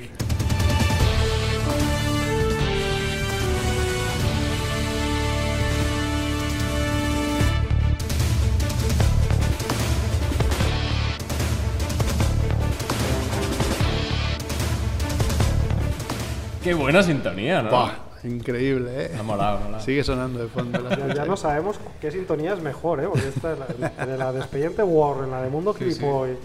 [16.67, 17.69] Qué buena sintonía, ¿no?
[17.69, 17.93] Buah,
[18.25, 19.11] increíble, ¿eh?
[19.17, 19.85] Ha molado, ha molado.
[19.85, 20.77] Sigue sonando de fondo.
[20.81, 23.07] la Ya, ya no sabemos qué sintonía es mejor, ¿eh?
[23.07, 26.35] Porque esta es la, de la de Expediente Warren, la de Mundo Creepy.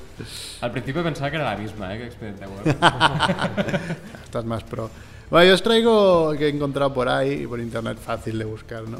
[0.61, 1.99] Al principio pensaba que era la misma, ¿eh?
[1.99, 2.66] Que Expediente Web.
[4.25, 4.91] Estás más pro.
[5.29, 8.99] Bueno, yo os traigo que he encontrado por ahí, por internet, fácil de buscar, ¿no?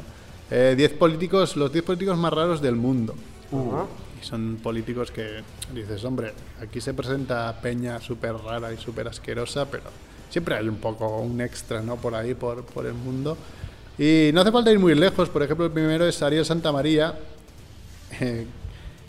[0.51, 3.15] Eh, 10 políticos, los 10 políticos más raros del mundo.
[3.49, 3.85] Ajá.
[4.21, 5.41] Y son políticos que
[5.73, 9.83] dices, hombre, aquí se presenta peña súper rara y súper asquerosa, pero
[10.33, 11.97] siempre hay un poco un extra, ¿no?
[11.97, 13.37] Por ahí, por, por el mundo.
[13.99, 15.29] Y no hace falta ir muy lejos.
[15.29, 17.13] Por ejemplo, el primero es Ariel Santamaría,
[18.19, 18.47] eh,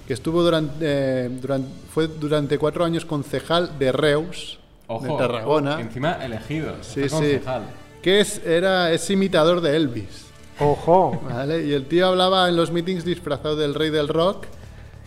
[0.06, 5.80] que estuvo durante, eh, durante, fue durante cuatro años concejal de Reus, Ojo, de Tarragona.
[5.80, 6.74] encima elegido.
[6.82, 7.08] Sí, sí.
[7.08, 7.62] concejal.
[8.02, 10.26] Que es, era, es imitador de Elvis.
[10.60, 11.22] Ojo.
[11.26, 11.64] ¿vale?
[11.64, 14.44] Y el tío hablaba en los meetings disfrazado del rey del rock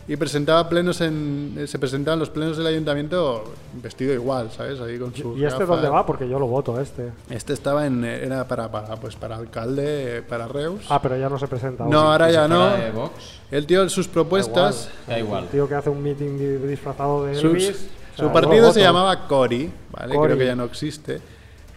[0.09, 3.43] y presentaba plenos en, se presentaba en los plenos del ayuntamiento
[3.83, 4.79] vestido igual, ¿sabes?
[4.79, 5.67] Ahí con sus ¿Y este gafas.
[5.67, 6.05] dónde va?
[6.05, 7.11] Porque yo lo voto, este.
[7.29, 10.85] Este estaba en, era para, para, pues para alcalde, para Reus.
[10.89, 11.83] Ah, pero ya no se presenta.
[11.85, 12.11] no, aún.
[12.11, 12.55] ahora ya no.
[12.69, 13.11] fuera de Vox,
[13.51, 15.43] El tío, sus propuestas, da igual.
[15.43, 17.69] Un tío que hace un meeting di- disfrazado de sus- Elvis.
[17.69, 20.15] o sea, su partido se llamaba Cori, ¿vale?
[20.17, 21.19] Creo que ya no existe.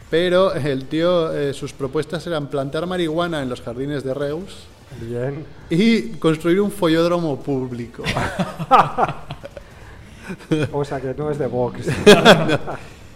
[0.09, 4.65] Pero el tío, eh, sus propuestas eran plantar marihuana en los jardines de Reus
[5.01, 5.45] Bien.
[5.69, 8.03] y construir un follódromo público.
[10.73, 11.89] O sea que no es de Vox.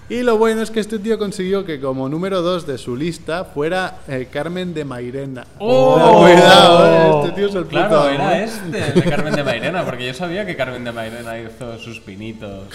[0.07, 3.47] Y lo bueno es que este tío consiguió que como número 2 de su lista
[3.47, 5.47] fuera eh, Carmen de Mairena.
[5.59, 6.21] ¡Oh!
[6.21, 8.45] Cuidado, eh, este tío es el puto Claro, amo, era eh.
[8.45, 12.01] este, el de Carmen de Mairena, porque yo sabía que Carmen de Mairena hizo sus
[12.01, 12.69] pinitos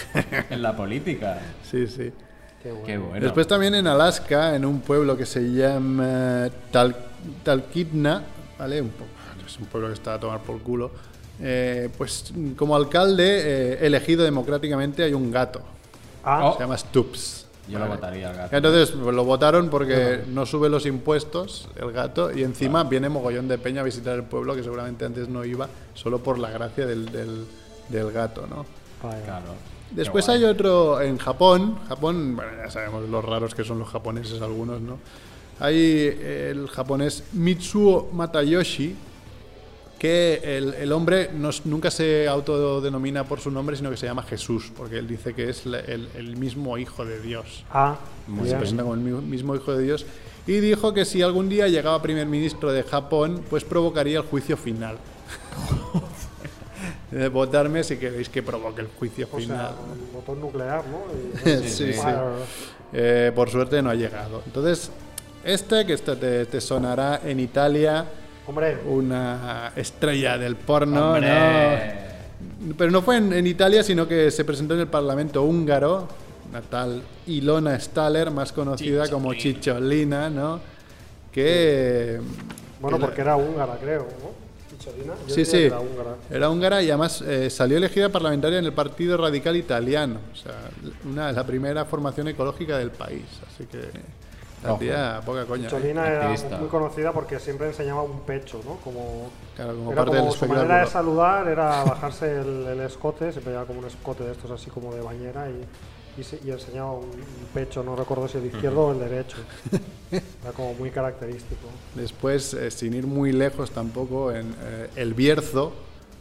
[0.50, 1.38] en la política.
[1.70, 2.12] Sí, sí.
[2.64, 3.24] Qué bueno.
[3.24, 6.96] Después también en Alaska, en un pueblo que se llama Tal
[7.44, 8.24] Talkeetna,
[8.60, 8.82] ¿vale?
[8.82, 9.06] Un po-
[9.48, 10.92] es un pueblo que está a tomar por culo.
[11.42, 13.24] eh, pues como alcalde
[13.74, 15.62] eh, elegido democráticamente hay un gato.
[16.24, 16.52] Ah.
[16.56, 17.46] Se llama Stubbs.
[17.70, 18.56] Yo lo votaría al gato.
[18.58, 23.48] Entonces pues, lo votaron porque no sube los impuestos el gato y encima viene mogollón
[23.48, 26.86] de peña a visitar el pueblo que seguramente antes no iba solo por la gracia
[26.88, 27.46] del, del,
[27.90, 28.66] del gato, ¿no?
[29.02, 29.24] vaya.
[29.24, 29.46] Claro.
[29.92, 31.78] Después hay otro en Japón.
[31.88, 34.98] Japón, bueno, ya sabemos los raros que son los japoneses algunos, ¿no?
[35.60, 38.96] Hay el japonés Mitsuo Matayoshi,
[40.00, 44.24] que el, el hombre no nunca se autodenomina por su nombre, sino que se llama
[44.24, 47.66] Jesús, porque él dice que es la- el, el mismo hijo de Dios.
[47.72, 47.98] Ah,
[48.46, 50.06] Se presenta como el mi- mismo hijo de Dios.
[50.48, 54.56] Y dijo que si algún día llegaba primer ministro de Japón, pues provocaría el juicio
[54.56, 54.98] final.
[57.12, 59.72] Eh, votarme si queréis que provoque el juicio O sea, final.
[59.92, 61.00] un botón nuclear, ¿no?
[61.68, 62.00] Sí, sí.
[62.94, 64.44] Eh, por suerte no ha llegado.
[64.46, 64.92] Entonces,
[65.54, 68.06] este que este te, te sonará en Italia
[68.48, 71.28] Hombre, una estrella del porno, Hombre.
[71.30, 72.76] ¿no?
[72.78, 76.08] Pero no fue en, en Italia, sino que se presentó en el Parlamento húngaro,
[76.50, 80.60] una tal Ilona Staller, más conocida como Chicholina, ¿no?
[81.32, 82.20] Que...
[82.82, 84.78] bueno, que la- porque era húngara, creo, ¿no?
[84.80, 85.14] Chicholina.
[85.28, 86.16] Yo Sí, sí, Era húngara.
[86.32, 90.54] era húngara y además eh, salió elegida parlamentaria en el Partido Radical Italiano, o sea,
[91.06, 93.80] una, la primera formación ecológica del país, así que
[94.64, 94.80] la Ojo.
[94.80, 95.68] tía, poca coña.
[95.68, 95.70] ¿eh?
[95.70, 96.58] Cholina era activista.
[96.58, 98.76] muy conocida porque siempre enseñaba un pecho, ¿no?
[98.78, 103.32] Como, Claro, como era parte del su manera de saludar era bajarse el, el escote,
[103.32, 106.52] siempre llevaba como un escote de estos así como de bañera y, y, se- y
[106.52, 109.38] enseñaba un, un pecho, no recuerdo si el izquierdo o el derecho.
[110.12, 111.68] Era como muy característico.
[111.96, 115.72] Después, eh, sin ir muy lejos tampoco, en eh, El Bierzo,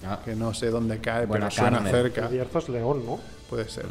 [0.06, 0.20] Ah.
[0.24, 1.90] que no sé dónde cae, Buena pero suena carne.
[1.90, 3.18] cerca, El Bierzo es león, ¿no?
[3.50, 3.86] puede ser.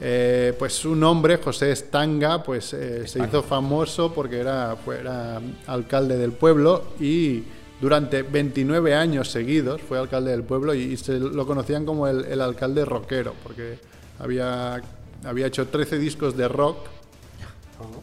[0.00, 5.40] Eh, pues un hombre, José Estanga, pues eh, se hizo famoso porque era, fue- era
[5.66, 7.44] alcalde del pueblo y
[7.80, 12.26] durante 29 años seguidos fue alcalde del pueblo y, y se lo conocían como el,
[12.26, 13.78] el alcalde rockero porque
[14.18, 14.82] había,
[15.24, 16.76] había hecho 13 discos de rock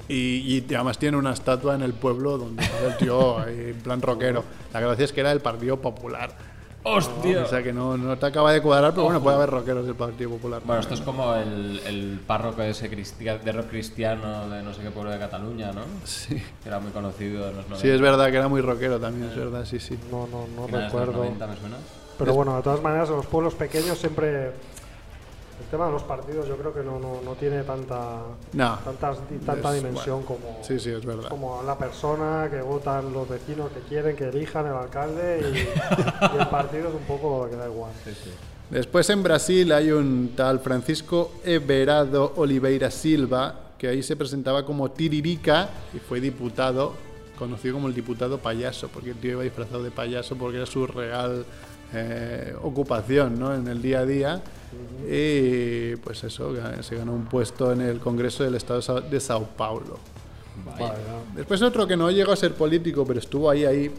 [0.08, 0.16] y,
[0.70, 4.44] y además tiene una estatua en el pueblo donde está el tío en plan rockero.
[4.74, 6.53] La gracia es que era del Partido Popular.
[6.84, 7.44] ¡Hostia!
[7.44, 9.96] O sea que no, no te acaba de cuadrar, pero bueno, puede haber rockeros del
[9.96, 10.62] Partido Popular.
[10.66, 14.82] Bueno, esto es como el, el párroco ese cristia- de rock cristiano de no sé
[14.82, 15.82] qué pueblo de Cataluña, ¿no?
[16.04, 16.36] Sí.
[16.62, 17.78] Que era muy conocido en los 90.
[17.78, 19.98] Sí, es verdad que era muy rockero también, es verdad, sí, sí.
[20.12, 21.24] No, no, no Finales de los recuerdo.
[21.24, 21.78] 90, ¿me suena?
[22.18, 24.52] Pero bueno, de todas maneras, en los pueblos pequeños siempre.
[25.60, 28.22] El tema de los partidos yo creo que no, no, no tiene tanta,
[28.54, 28.80] No.
[28.84, 31.30] tantas- tanta Es- dimensión bueno, como, Sí, sí, es verdad.
[31.30, 35.58] como la persona que votan los vecinos que quieren que elijan el alcalde y,
[36.38, 37.92] y el partido es un poco que da igual.
[38.70, 44.90] Después en Brasil hay un tal Francisco Everado Oliveira Silva, que ahí se presentaba como
[44.92, 46.94] Tiririca y fue diputado,
[47.38, 50.88] conocido como el diputado payaso, porque el tío iba disfrazado de payaso porque era su
[50.88, 51.46] real
[51.94, 53.54] eh, ocupación ¿no?
[53.54, 54.42] en el día a día.
[55.10, 59.20] Y pues eso, se ganó un puesto en el Congreso del Estado de Sao- de
[59.20, 60.00] Sao Paulo.
[60.80, 60.94] Vaya.
[61.36, 63.92] Después otro que no llegó a ser político, pero estuvo ahí, ahí,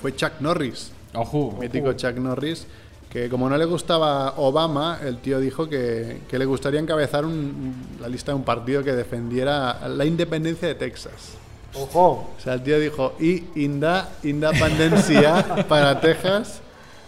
[0.00, 0.90] fue Chuck Norris.
[1.14, 1.56] ¡Ojo!
[1.60, 2.66] mítico Chuck Norris,
[3.10, 7.74] que como no le gustaba Obama, el tío dijo que, que le gustaría encabezar un-
[8.00, 11.34] la lista de un partido que defendiera la independencia de Texas.
[11.74, 16.60] Ojo, O sea, el tío dijo, y inda, independencia para Texas.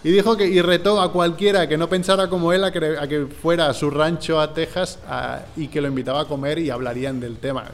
[0.02, 3.06] Y dijo que, y retó a cualquiera que no pensara como él a que, a
[3.06, 6.70] que fuera a su rancho a Texas a- y que lo invitaba a comer y
[6.70, 7.64] hablarían del tema.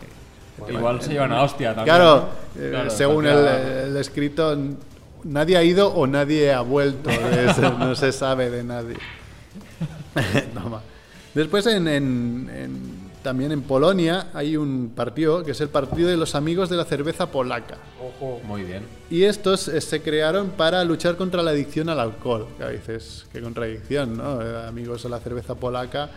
[0.69, 1.85] Igual se llevan a hostia también.
[1.97, 4.57] Claro, eh, Claro, según el, escrito,
[5.23, 7.11] nadie ha ido o nadie ha vuelto.
[7.11, 8.97] Es- no se sabe de nadie.
[11.35, 12.96] Después, en, en- en-
[13.27, 16.85] también en Polonia, hay un partido que es el Partido de los Amigos de la
[16.85, 17.77] Cerveza Polaca.
[18.01, 18.41] ojo.
[18.45, 18.85] Muy bien.
[19.11, 22.47] Y estos eh, se crearon para luchar contra la adicción al alcohol.
[22.57, 24.41] Que a veces, qué contradicción, ¿no?
[24.41, 26.09] Eh, Amigos de la cerveza polaca,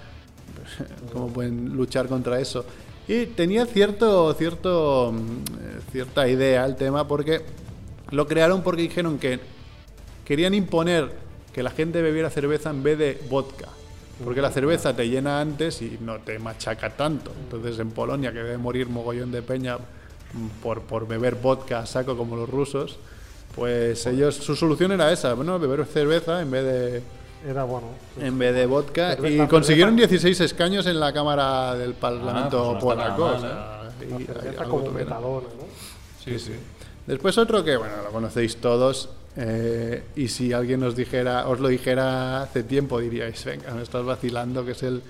[1.11, 2.63] ¿cómo pueden luchar contra eso?
[3.07, 7.41] Y tenía cierto, cierto, mm, eh, cierta idea el tema porque
[8.11, 9.39] lo crearon porque dijeron que
[10.25, 11.11] querían imponer
[11.55, 13.78] que la gente bebiera cerveza en vez de vodka.
[14.23, 17.31] Porque la cerveza te llena antes y no te machaca tanto.
[17.43, 19.77] Entonces en Polonia, que debe morir mogollón de peña
[20.61, 22.97] por, por beber vodka a saco como los rusos,
[23.55, 27.03] pues ellos, su solución era esa, bueno, beber cerveza en vez de,
[27.49, 27.87] Era bueno.
[28.15, 28.25] sí.
[28.25, 29.15] en vez de vodka.
[29.15, 30.11] Cerveza, y consiguieron cerveza.
[30.11, 33.25] 16 escaños en la Cámara del Parlamento pues no polaco.
[33.25, 33.81] o sea,
[34.59, 35.63] algo como metadona, ¿no?
[36.23, 36.53] Sí, sí.
[37.07, 39.09] Después otro que, bueno, lo conocéis todos.
[39.37, 44.03] Eh, y si alguien os dijera, os lo dijera hace tiempo, diríais, venga, me estás
[44.05, 45.01] vacilando, que es el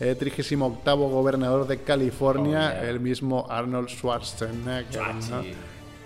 [0.00, 2.90] eh, 38 gobernador de California, Oh, yeah.
[2.90, 5.00] el mismo Arnold Schwarzenegger.
[5.14, 5.22] ¿no?
[5.22, 5.52] Schwarzi.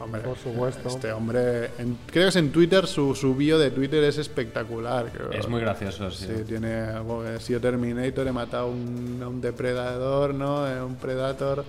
[0.01, 0.89] Hombre, Por supuesto.
[0.89, 5.13] Este hombre, en- creo que es en Twitter, su, su bio de Twitter es espectacular.
[5.13, 5.31] creo.
[5.31, 6.27] Es muy gracioso, sí.
[6.27, 10.67] Sí, tiene algo, he sido Terminator, he matado un- a un depredador, ¿no?
[10.69, 11.65] Eh, Un predator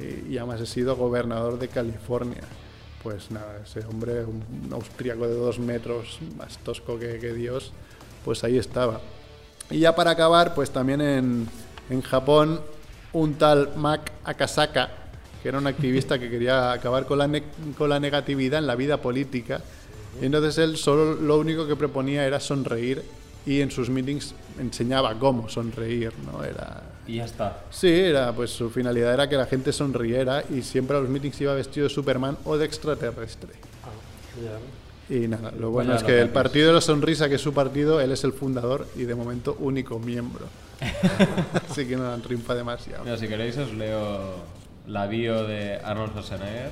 [0.00, 2.42] y, y además he sido gobernador de California.
[3.06, 4.42] Pues nada, ese hombre, un,
[4.72, 7.70] austríaco de dos metros, más tosco que, Dios,
[8.24, 9.00] pues ahí estaba.
[9.70, 11.48] Y ya para acabar, pues también en,
[11.88, 12.60] en Japón,
[13.12, 14.90] un tal Mac Akasaka,
[15.40, 17.30] que era un activista que quería acabar con la,
[17.78, 19.60] con la negatividad en la vida política.
[20.20, 23.04] Y entonces él solo lo único que proponía era sonreír
[23.46, 26.42] y en sus meetings enseñaba cómo sonreír, ¿no?
[26.42, 26.95] Era...
[27.06, 27.60] Y ya está.
[27.70, 31.40] Sí, era, pues su finalidad era que la gente sonriera y siempre a los meetings
[31.40, 33.52] iba vestido de Superman o de extraterrestre.
[33.84, 34.86] Ah, bien.
[35.08, 37.54] Y nada, lo bueno Vaya es que el partido de la sonrisa, que es su
[37.54, 40.46] partido, él es el fundador y de momento único miembro.
[41.70, 43.04] Así que no dan triunfa demasiado.
[43.04, 44.34] Mira, si queréis os leo
[44.86, 46.70] la bio de Arnold Schwarzenegger.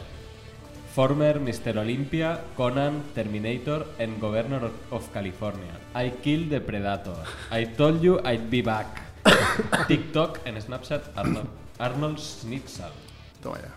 [0.94, 1.78] Former Mr.
[1.78, 5.80] Olympia, Conan, Terminator, and Governor of California.
[5.92, 7.16] I killed the Predator.
[7.50, 9.03] I told you I'd be back.
[9.88, 11.48] TikTok en Snapchat, Arnold,
[11.78, 12.86] Arnold Schnitzel.
[13.42, 13.74] Toma ya.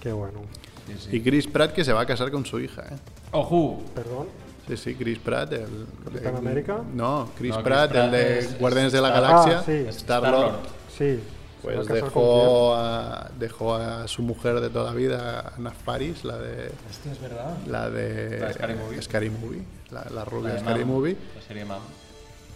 [0.00, 0.40] Qué bueno.
[0.86, 1.16] Sí, sí.
[1.16, 2.96] Y Chris Pratt que se va a casar con su hija, ¿eh?
[3.32, 4.26] Ojo, Perdón.
[4.68, 5.86] Sí, sí, Chris Pratt, el...
[6.04, 6.80] ¿Capitán de- América?
[6.92, 9.62] No, Chris No, Chris Pratt, Pratt el de es- Guardianes de la Star- Galaxia, Ah,
[9.64, 9.72] sí.
[9.96, 10.54] Star-Lord.
[10.96, 11.20] Sí.
[11.62, 16.70] Pues dejó a, dejó a su mujer de toda la vida, Anna Faris, la de...
[16.88, 17.56] Hostia, es verdad.
[17.66, 18.38] La de...
[18.40, 19.02] La de Scary Movie.
[19.02, 21.16] Scary Movie, la, la rubia La de Scary Movie.
[21.34, 21.80] La serie Mam.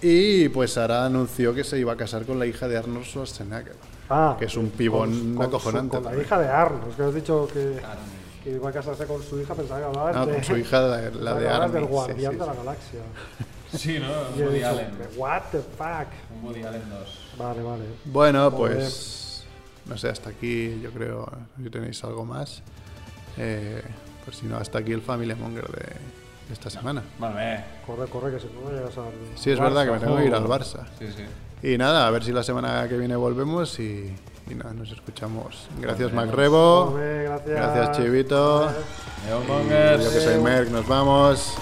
[0.03, 3.75] Y pues ahora anunció que se iba a casar con la hija de Arnold Schwarzenegger.
[4.09, 6.91] Ah, que es un pibón con- con acojonante su- Con la hija de Arnold.
[6.91, 7.81] Es que has dicho que,
[8.43, 10.57] que iba a casarse con su hija, pensaba que hablabas No, de, Ah, con su
[10.57, 11.75] hija, la, la pensaba de hablabas Arnold.
[11.75, 13.01] del sí, guardián sí, de la galaxia.
[13.73, 14.09] Sí, ¿no?
[14.45, 14.91] Woody dicho, Allen.
[15.17, 16.09] what the fuck.
[16.35, 17.19] Un Woody Allen 2.
[17.39, 17.85] Vale, vale.
[18.07, 19.45] Bueno, pues
[19.87, 21.31] no sé, hasta aquí yo creo,
[21.63, 22.63] si tenéis algo más.
[23.39, 23.81] Eh,
[24.25, 25.95] pues si no, hasta aquí el Family Monger de, de
[26.51, 27.03] esta semana.
[27.19, 27.65] Vale.
[27.87, 29.05] Corre, corre, que si no llegas al.
[29.37, 29.63] Sí, es Barça.
[29.63, 30.45] verdad que me tengo que ir al.
[30.45, 30.87] Barça.
[30.99, 31.25] Sí, sí.
[31.63, 34.15] Y nada, a ver si la semana que viene volvemos y,
[34.51, 35.69] y nada, nos escuchamos.
[35.79, 36.13] Gracias.
[36.13, 36.93] Macrebo.
[36.93, 37.51] Joder, gracias.
[37.51, 38.71] Gracias, Chivito.
[39.29, 39.43] Yo
[39.99, 41.55] Y yo que soy Merck, nos vamos.